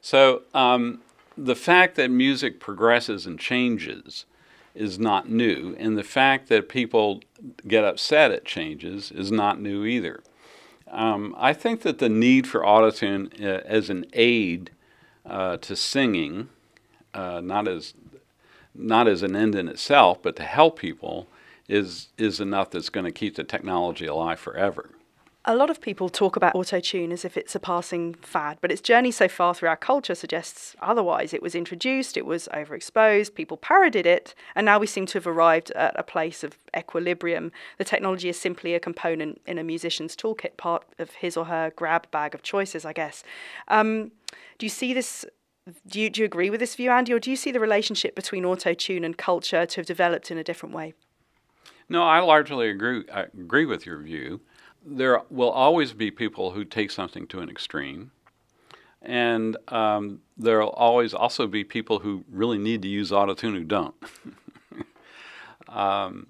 [0.02, 1.02] So um,
[1.38, 4.26] the fact that music progresses and changes
[4.74, 7.22] is not new, and the fact that people
[7.68, 10.24] get upset at changes is not new either.
[10.90, 14.72] Um, I think that the need for autotune uh, as an aid
[15.30, 16.50] uh, to singing,
[17.14, 17.94] uh, not as
[18.76, 21.28] not as an end in itself, but to help people,
[21.68, 24.90] is is enough that's going to keep the technology alive forever.
[25.46, 28.82] A lot of people talk about autotune as if it's a passing fad, but its
[28.82, 31.34] journey so far through our culture suggests otherwise.
[31.34, 35.26] It was introduced, it was overexposed, people parodied it, and now we seem to have
[35.26, 37.54] arrived at a place of equilibrium.
[37.78, 41.72] The technology is simply a component in a musician's toolkit, part of his or her
[41.74, 43.24] grab bag of choices, I guess.
[43.70, 44.12] Um,
[44.58, 45.26] do you see this?
[45.88, 48.14] Do you, do you agree with this view, Andy, or do you see the relationship
[48.14, 50.96] between autotune and culture to have developed in a different way?
[51.88, 53.06] No, I largely agree.
[53.12, 54.42] I agree with your view.
[54.86, 58.12] There will always be people who take something to an extreme,
[59.02, 63.64] and um, there will always also be people who really need to use autotune who
[63.64, 63.96] don't.
[65.68, 66.28] um,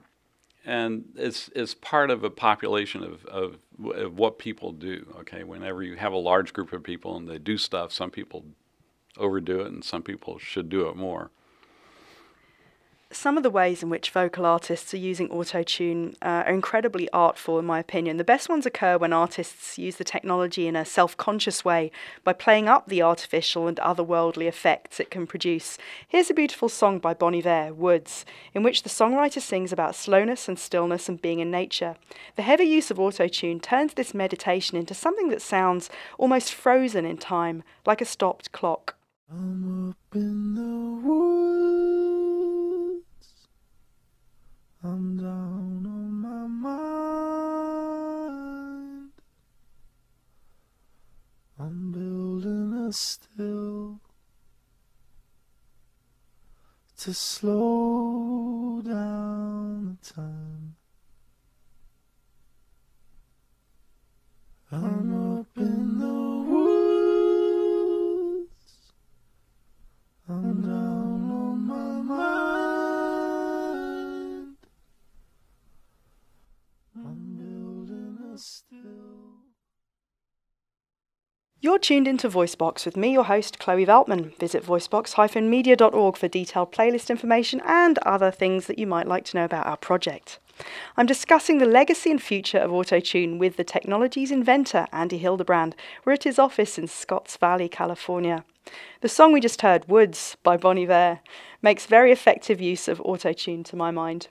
[0.66, 3.58] and it's it's part of a population of, of,
[3.96, 5.14] of what people do.
[5.22, 8.46] Okay, whenever you have a large group of people and they do stuff, some people
[9.18, 11.32] overdo it, and some people should do it more.
[13.12, 17.58] Some of the ways in which vocal artists are using autotune uh, are incredibly artful,
[17.58, 18.18] in my opinion.
[18.18, 21.90] The best ones occur when artists use the technology in a self conscious way
[22.24, 25.80] by playing up the artificial and otherworldly effects it can produce.
[26.08, 30.48] Here's a beautiful song by Bon Iver, Woods, in which the songwriter sings about slowness
[30.48, 31.96] and stillness and being in nature.
[32.36, 35.90] The heavy use of autotune turns this meditation into something that sounds
[36.20, 38.98] almost frozen in time, like a stopped clock.
[39.32, 41.60] I'm up in the woods.
[44.82, 47.12] I'm down on my mind.
[51.60, 54.00] I'm building a still
[57.00, 60.78] to slow down the time.
[64.72, 68.48] I'm up in the woods.
[70.30, 70.99] I'm down
[78.40, 79.30] still.
[81.62, 84.34] You're tuned into VoiceBox with me, your host, Chloe Veltman.
[84.40, 89.44] Visit voicebox-media.org for detailed playlist information and other things that you might like to know
[89.44, 90.40] about our project.
[90.96, 95.76] I'm discussing the legacy and future of autotune with the technology's inventor, Andy Hildebrand.
[96.06, 98.46] We're at his office in Scotts Valley, California.
[99.02, 101.20] The song we just heard, Woods by Bon Iver,
[101.62, 104.30] makes very effective use of autotune to my mind.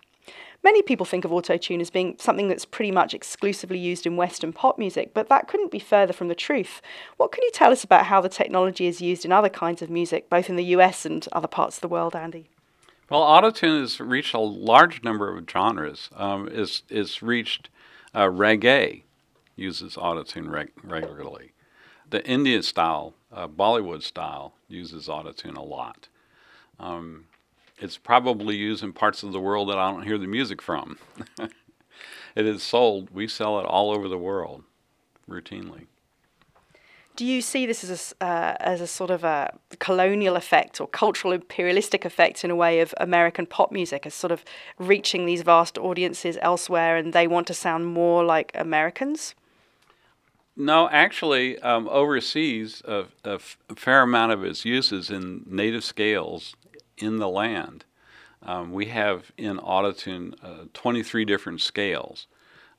[0.65, 4.53] Many people think of autotune as being something that's pretty much exclusively used in Western
[4.53, 6.83] pop music, but that couldn't be further from the truth.
[7.17, 9.91] What can you tell us about how the technology is used in other kinds of
[9.91, 12.51] music, both in the US and other parts of the world, Andy?
[13.09, 16.11] Well, autotune has reached a large number of genres.
[16.15, 17.71] Um, it's, it's reached
[18.13, 19.03] uh, reggae
[19.55, 21.53] uses autotune reg- regularly.
[22.11, 26.09] The Indian style, uh, Bollywood style, uses autotune a lot.
[26.79, 27.27] Um,
[27.81, 30.99] it's probably used in parts of the world that I don't hear the music from.
[32.35, 33.11] it is sold.
[33.11, 34.65] We sell it all over the world
[35.29, 35.87] routinely.
[37.17, 40.87] Do you see this as a, uh, as a sort of a colonial effect or
[40.87, 44.45] cultural imperialistic effect in a way of American pop music as sort of
[44.79, 49.35] reaching these vast audiences elsewhere and they want to sound more like Americans?
[50.57, 53.41] No, actually, um, overseas, a, a
[53.75, 56.55] fair amount of its use is in native scales
[56.99, 57.85] in the land.
[58.43, 62.27] Um, we have in Autotune uh, 23 different scales.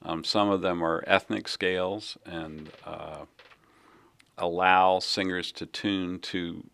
[0.01, 3.25] Um, some of them are ethnic scales and uh,
[4.37, 6.65] allow singers to tune to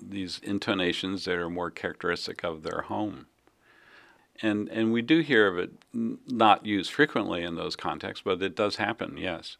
[0.00, 3.26] these intonations that are more characteristic of their home.
[4.40, 8.40] And, and we do hear of it n- not used frequently in those contexts, but
[8.40, 9.56] it does happen, yes.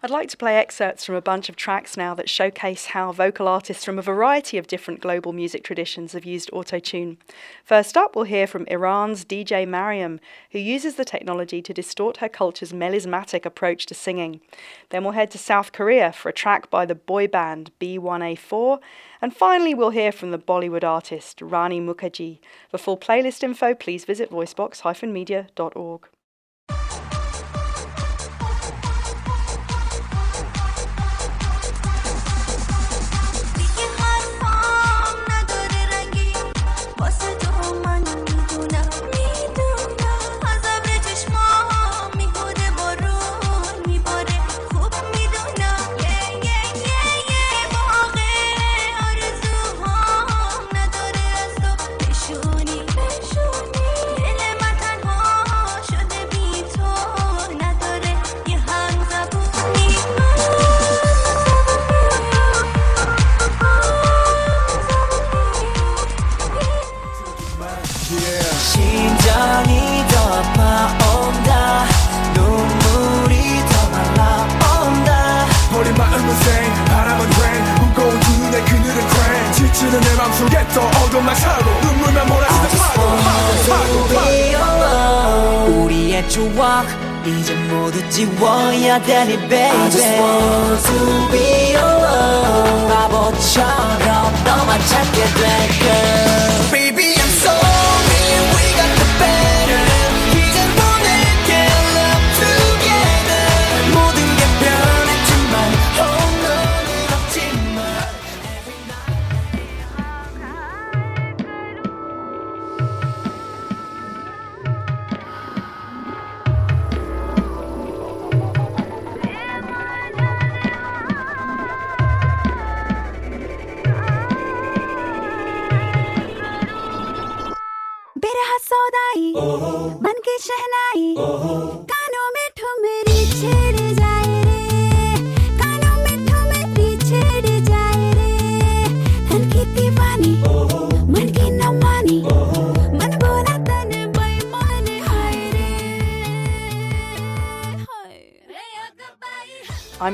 [0.00, 3.48] I'd like to play excerpts from a bunch of tracks now that showcase how vocal
[3.48, 7.16] artists from a variety of different global music traditions have used autotune.
[7.64, 10.20] First up, we'll hear from Iran's DJ Mariam,
[10.52, 14.40] who uses the technology to distort her culture's melismatic approach to singing.
[14.90, 18.78] Then we'll head to South Korea for a track by the boy band B1A4.
[19.20, 22.38] And finally, we'll hear from the Bollywood artist Rani Mukherjee.
[22.70, 26.08] For full playlist info, please visit voicebox-media.org.
[80.28, 83.00] 내 맘속에 또 어둠만 차고 눈물만 몰아치는 파도
[83.64, 86.86] 파도 파도 우리의 추억
[87.24, 89.58] 이제 모두 지워야 되니 baby.
[89.58, 95.97] I just want to be alone 바보처럼 너만 찾게 될 girl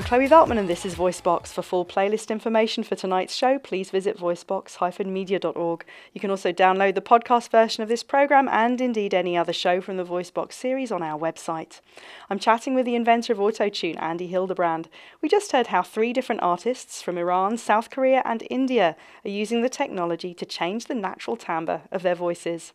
[0.05, 1.49] Chloe Veltman and this is VoiceBox.
[1.49, 5.85] For full playlist information for tonight's show, please visit voicebox-media.org.
[6.13, 9.81] You can also download the podcast version of this program and indeed any other show
[9.81, 11.81] from the VoiceBox series on our website.
[12.29, 14.91] I'm chatting with the inventor of Autotune, Andy Hildebrand.
[15.23, 19.63] We just heard how three different artists from Iran, South Korea and India are using
[19.63, 22.75] the technology to change the natural timbre of their voices.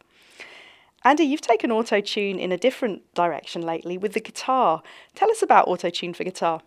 [1.03, 4.81] Andy, you've taken Autotune in a different direction lately with the guitar.
[5.13, 6.63] Tell us about Autotune for guitar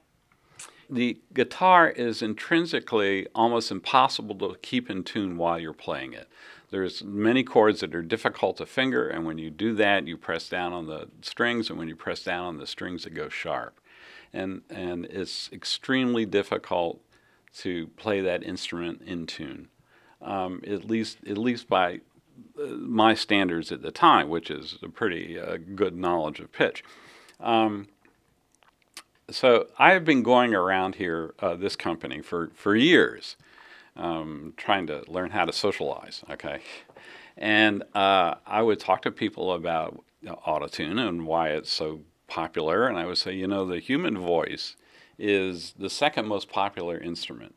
[0.92, 6.28] the guitar is intrinsically almost impossible to keep in tune while you're playing it.
[6.70, 10.48] There's many chords that are difficult to finger, and when you do that, you press
[10.48, 13.80] down on the strings, and when you press down on the strings, it goes sharp.
[14.34, 17.00] And, and it's extremely difficult
[17.58, 19.68] to play that instrument in tune,
[20.20, 22.00] um, at, least, at least by
[22.58, 26.84] uh, my standards at the time, which is a pretty uh, good knowledge of pitch.
[27.40, 27.88] Um,
[29.34, 33.36] so I have been going around here, uh, this company, for, for years,
[33.96, 36.60] um, trying to learn how to socialize, okay?
[37.36, 42.98] And uh, I would talk to people about autotune and why it's so popular, and
[42.98, 44.76] I would say, you know, the human voice
[45.18, 47.54] is the second most popular instrument.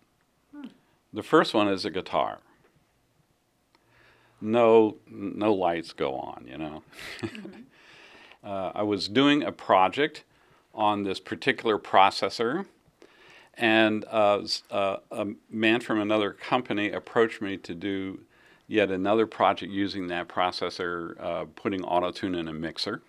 [0.51, 0.67] Hmm.
[1.13, 2.39] The first one is a guitar.
[4.41, 6.83] No, no lights go on, you know.
[7.21, 7.61] Mm-hmm.
[8.43, 10.23] uh, I was doing a project
[10.75, 12.65] on this particular processor.
[13.55, 18.19] And uh, uh, a man from another company approached me to do
[18.67, 23.01] yet another project using that processor, uh, putting autotune in a mixer.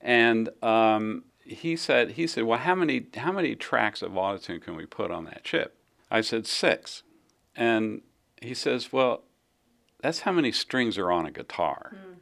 [0.00, 4.76] And um, he said, he said, well, how many how many tracks of autotune can
[4.76, 5.76] we put on that chip?
[6.10, 7.02] I said six,
[7.56, 8.02] and
[8.42, 9.22] he says, well,
[10.00, 11.94] that's how many strings are on a guitar.
[11.94, 12.13] Mm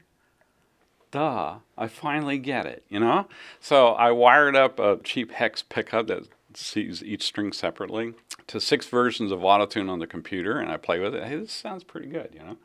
[1.13, 3.29] duh, I finally get it, you know?
[3.61, 8.15] So I wired up a cheap hex pickup that sees each string separately
[8.49, 11.23] to six versions of Autotune on the computer, and I play with it.
[11.23, 12.57] Hey, this sounds pretty good, you know?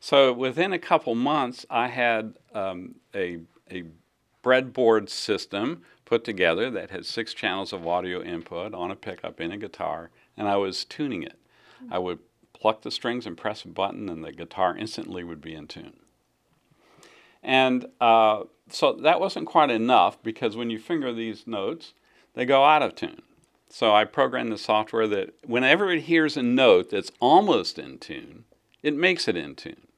[0.00, 3.84] So within a couple months, I had um, a, a
[4.44, 9.50] breadboard system put together that had six channels of audio input on a pickup in
[9.50, 11.38] a guitar, and I was tuning it.
[11.90, 12.20] I would
[12.52, 15.94] pluck the strings and press a button, and the guitar instantly would be in tune.
[17.42, 21.94] And uh, so that wasn't quite enough because when you finger these notes,
[22.34, 23.22] they go out of tune.
[23.70, 28.44] So I programmed the software that whenever it hears a note that's almost in tune,
[28.82, 29.88] it makes it in tune.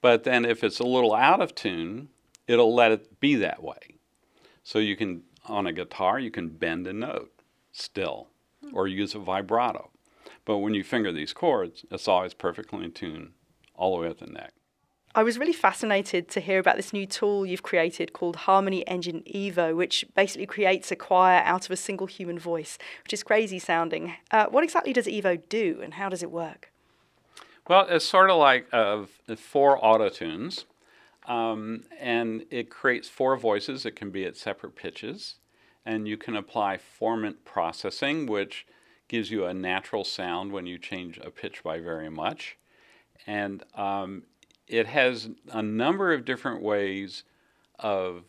[0.00, 2.08] But then if it's a little out of tune,
[2.46, 3.96] it'll let it be that way.
[4.62, 7.32] So you can, on a guitar, you can bend a note
[7.72, 8.28] still
[8.72, 9.90] or use a vibrato.
[10.44, 13.32] But when you finger these chords, it's always perfectly in tune
[13.74, 14.52] all the way up the neck.
[15.16, 19.22] I was really fascinated to hear about this new tool you've created called Harmony Engine
[19.22, 23.58] Evo, which basically creates a choir out of a single human voice, which is crazy
[23.58, 24.12] sounding.
[24.30, 26.70] Uh, what exactly does Evo do and how does it work?
[27.66, 29.04] Well, it's sort of like uh,
[29.36, 30.64] four autotunes,
[31.26, 33.86] um, and it creates four voices.
[33.86, 35.36] It can be at separate pitches,
[35.86, 38.66] and you can apply formant processing, which
[39.08, 42.58] gives you a natural sound when you change a pitch by very much.
[43.26, 44.24] And um,
[44.66, 47.24] it has a number of different ways
[47.78, 48.24] of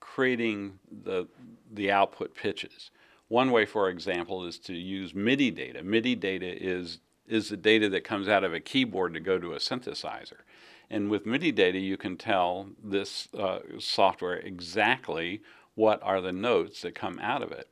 [0.00, 1.26] creating the,
[1.72, 2.90] the output pitches.
[3.28, 5.82] One way, for example, is to use MIDI data.
[5.82, 9.54] MIDI data is, is the data that comes out of a keyboard to go to
[9.54, 10.42] a synthesizer.
[10.90, 15.42] And with MIDI data, you can tell this uh, software exactly
[15.74, 17.68] what are the notes that come out of it.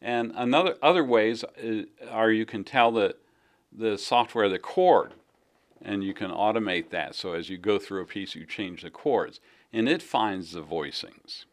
[0.00, 3.16] And another other ways uh, are you can tell the
[3.72, 5.12] the software the chord
[5.82, 7.14] and you can automate that.
[7.14, 9.40] So as you go through a piece, you change the chords,
[9.72, 11.44] and it finds the voicings,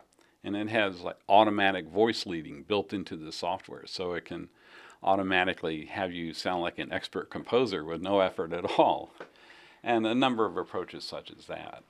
[0.43, 4.49] and it has like automatic voice leading built into the software, so it can
[5.01, 9.11] automatically have you sound like an expert composer with no effort at all,
[9.83, 11.83] and a number of approaches such as that.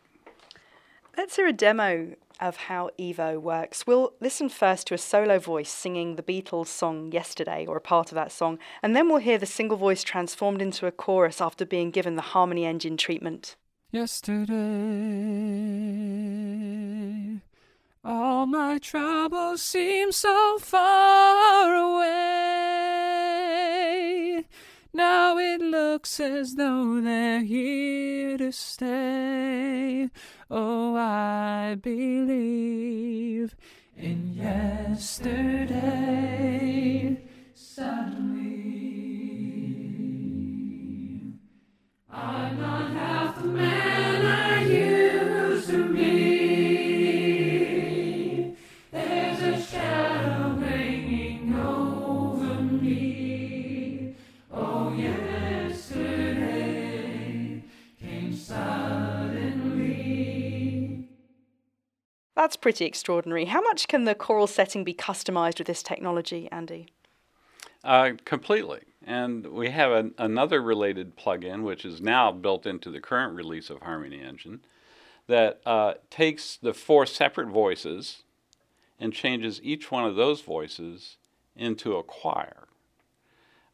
[1.16, 3.86] Let's hear a demo of how Evo works.
[3.88, 8.12] We'll listen first to a solo voice singing the Beatles song Yesterday, or a part
[8.12, 11.66] of that song, and then we'll hear the single voice transformed into a chorus after
[11.66, 13.56] being given the Harmony Engine treatment.
[13.92, 14.54] Yesterday,
[18.04, 22.72] all my troubles seem so far away.
[24.96, 30.12] Now it looks as though they're here to stay.
[30.52, 33.56] Oh, I believe
[33.98, 35.74] in yesterday.
[37.56, 38.44] Suddenly,
[42.12, 46.43] I'm not half the man I used to be.
[62.36, 63.46] That's pretty extraordinary.
[63.46, 66.88] How much can the choral setting be customized with this technology, Andy?
[67.84, 68.82] Uh, completely.
[69.06, 73.70] And we have an, another related plugin, which is now built into the current release
[73.70, 74.62] of Harmony Engine,
[75.28, 78.24] that uh, takes the four separate voices
[79.00, 81.18] and changes each one of those voices
[81.56, 82.68] into a choir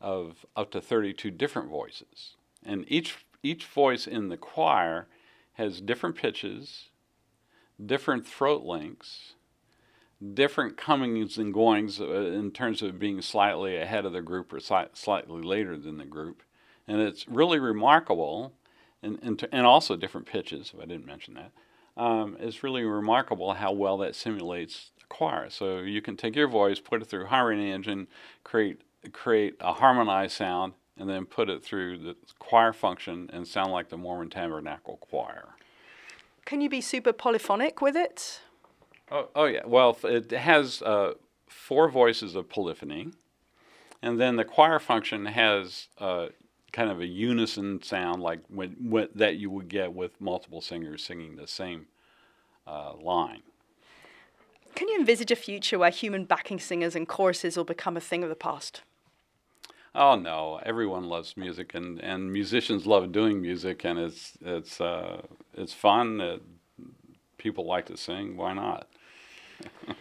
[0.01, 2.35] of up to 32 different voices.
[2.65, 5.07] And each, each voice in the choir
[5.53, 6.89] has different pitches,
[7.83, 9.33] different throat lengths,
[10.33, 14.57] different comings and goings uh, in terms of being slightly ahead of the group or
[14.57, 16.43] sli- slightly later than the group.
[16.87, 18.53] And it's really remarkable,
[19.01, 21.51] and, and, and also different pitches, if I didn't mention that.
[22.01, 25.49] Um, it's really remarkable how well that simulates a choir.
[25.49, 28.07] So you can take your voice, put it through Harmony Engine,
[28.43, 28.81] create,
[29.13, 33.89] create a harmonized sound, and then put it through the choir function and sound like
[33.89, 35.55] the Mormon Tabernacle Choir.
[36.49, 38.41] Can you be super polyphonic with it?
[39.11, 39.61] Oh, oh yeah.
[39.67, 41.13] Well, it has uh,
[41.47, 43.11] four voices of polyphony,
[44.01, 46.29] and then the choir function has uh,
[46.73, 51.03] kind of a unison sound, like when, when, that you would get with multiple singers
[51.03, 51.85] singing the same
[52.65, 53.43] uh, line.
[54.73, 58.23] Can you envisage a future where human backing singers and choruses will become a thing
[58.23, 58.81] of the past?
[59.99, 60.61] Oh no!
[60.65, 65.21] Everyone loves music, and, and musicians love doing music, and it's it's uh,
[65.53, 66.21] it's fun.
[66.21, 66.37] Uh,
[67.37, 68.37] people like to sing.
[68.37, 68.87] Why not?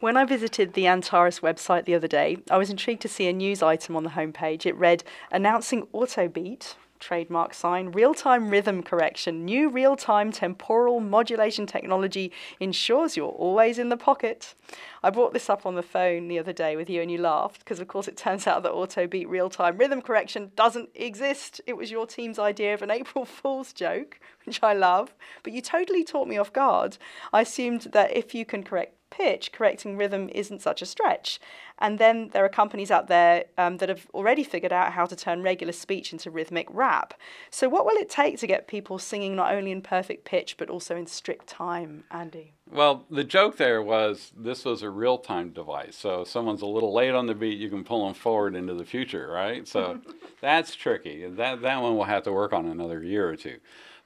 [0.00, 3.32] When I visited the Antares website the other day, I was intrigued to see a
[3.32, 4.64] news item on the homepage.
[4.64, 11.66] It read, announcing Autobeat, trademark sign, real time rhythm correction, new real time temporal modulation
[11.66, 14.54] technology ensures you're always in the pocket.
[15.02, 17.60] I brought this up on the phone the other day with you and you laughed
[17.60, 21.60] because, of course, it turns out that Autobeat real time rhythm correction doesn't exist.
[21.66, 25.62] It was your team's idea of an April Fool's joke, which I love, but you
[25.62, 26.98] totally taught me off guard.
[27.32, 31.40] I assumed that if you can correct pitch, correcting rhythm isn't such a stretch.
[31.78, 35.14] And then there are companies out there um, that have already figured out how to
[35.14, 37.14] turn regular speech into rhythmic rap.
[37.50, 40.70] So, what will it take to get people singing not only in perfect pitch but
[40.70, 42.54] also in strict time, Andy?
[42.70, 45.96] Well, the joke there was this was a real time device.
[45.96, 48.74] So, if someone's a little late on the beat, you can pull them forward into
[48.74, 49.66] the future, right?
[49.68, 50.00] So,
[50.40, 51.26] that's tricky.
[51.26, 53.58] That, that one we'll have to work on another year or two.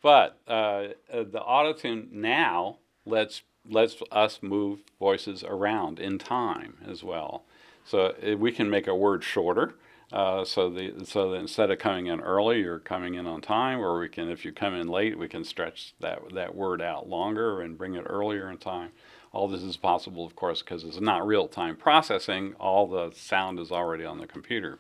[0.02, 7.02] But uh, uh, the autotune now lets lets us move voices around in time as
[7.02, 7.44] well.
[7.84, 9.74] So uh, we can make a word shorter.
[10.12, 13.80] Uh, so the so that instead of coming in early, you're coming in on time,
[13.80, 17.08] or we can, if you come in late, we can stretch that that word out
[17.08, 18.90] longer and bring it earlier in time.
[19.32, 22.54] All this is possible, of course, because it's not real time processing.
[22.60, 24.78] All the sound is already on the computer.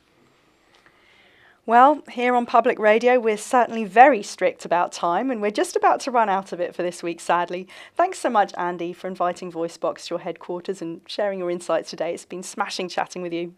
[1.64, 6.00] Well, here on public radio, we're certainly very strict about time, and we're just about
[6.00, 7.68] to run out of it for this week, sadly.
[7.94, 12.14] Thanks so much, Andy, for inviting VoiceBox to your headquarters and sharing your insights today.
[12.14, 13.54] It's been smashing chatting with you.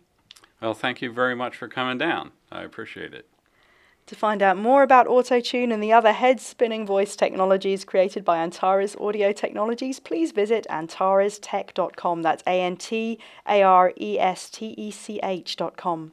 [0.61, 2.33] Well, thank you very much for coming down.
[2.53, 3.27] I appreciate it.
[4.09, 8.37] To find out more about AutoTune and the other head spinning voice technologies created by
[8.37, 12.21] Antares Audio Technologies, please visit antarestech.com.
[12.21, 16.13] That's A N T A R E S T E C H.com.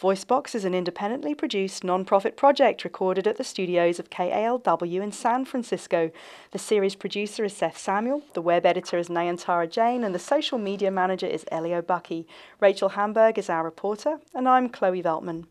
[0.00, 5.44] VoiceBox is an independently produced non-profit project recorded at the studios of KALW in San
[5.44, 6.10] Francisco.
[6.52, 10.56] The series producer is Seth Samuel, the web editor is Nayantara Jane, and the social
[10.56, 12.26] media manager is Elio Bucky.
[12.60, 15.44] Rachel Hamburg is our reporter, and I'm Chloe Veltman.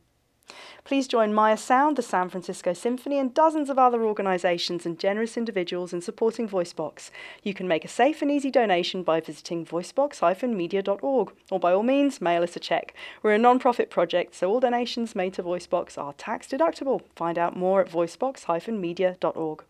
[0.84, 5.38] Please join Meyer Sound, the San Francisco Symphony, and dozens of other organisations and generous
[5.38, 7.12] individuals in supporting VoiceBox.
[7.44, 12.22] You can make a safe and easy donation by visiting voicebox-media.org, or by all means,
[12.22, 12.94] mail us a cheque.
[13.22, 17.02] We're a non-profit project, so all donations made to VoiceBox are tax deductible.
[17.16, 19.64] Find out more at voicebox-media.org.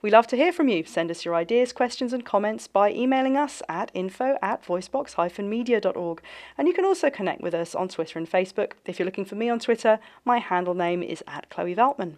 [0.00, 0.84] We love to hear from you.
[0.84, 6.22] Send us your ideas, questions, and comments by emailing us at info at voicebox-media.org.
[6.58, 8.72] And you can also connect with us on Twitter and Facebook.
[8.84, 12.16] If you're looking for me on Twitter, my handle name is at Chloe Veltman.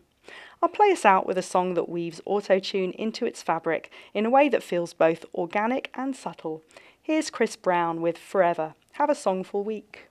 [0.62, 4.30] I'll play us out with a song that weaves autotune into its fabric in a
[4.30, 6.62] way that feels both organic and subtle.
[7.03, 8.74] Here's Chris Brown with Forever.
[8.92, 10.09] Have a songful week.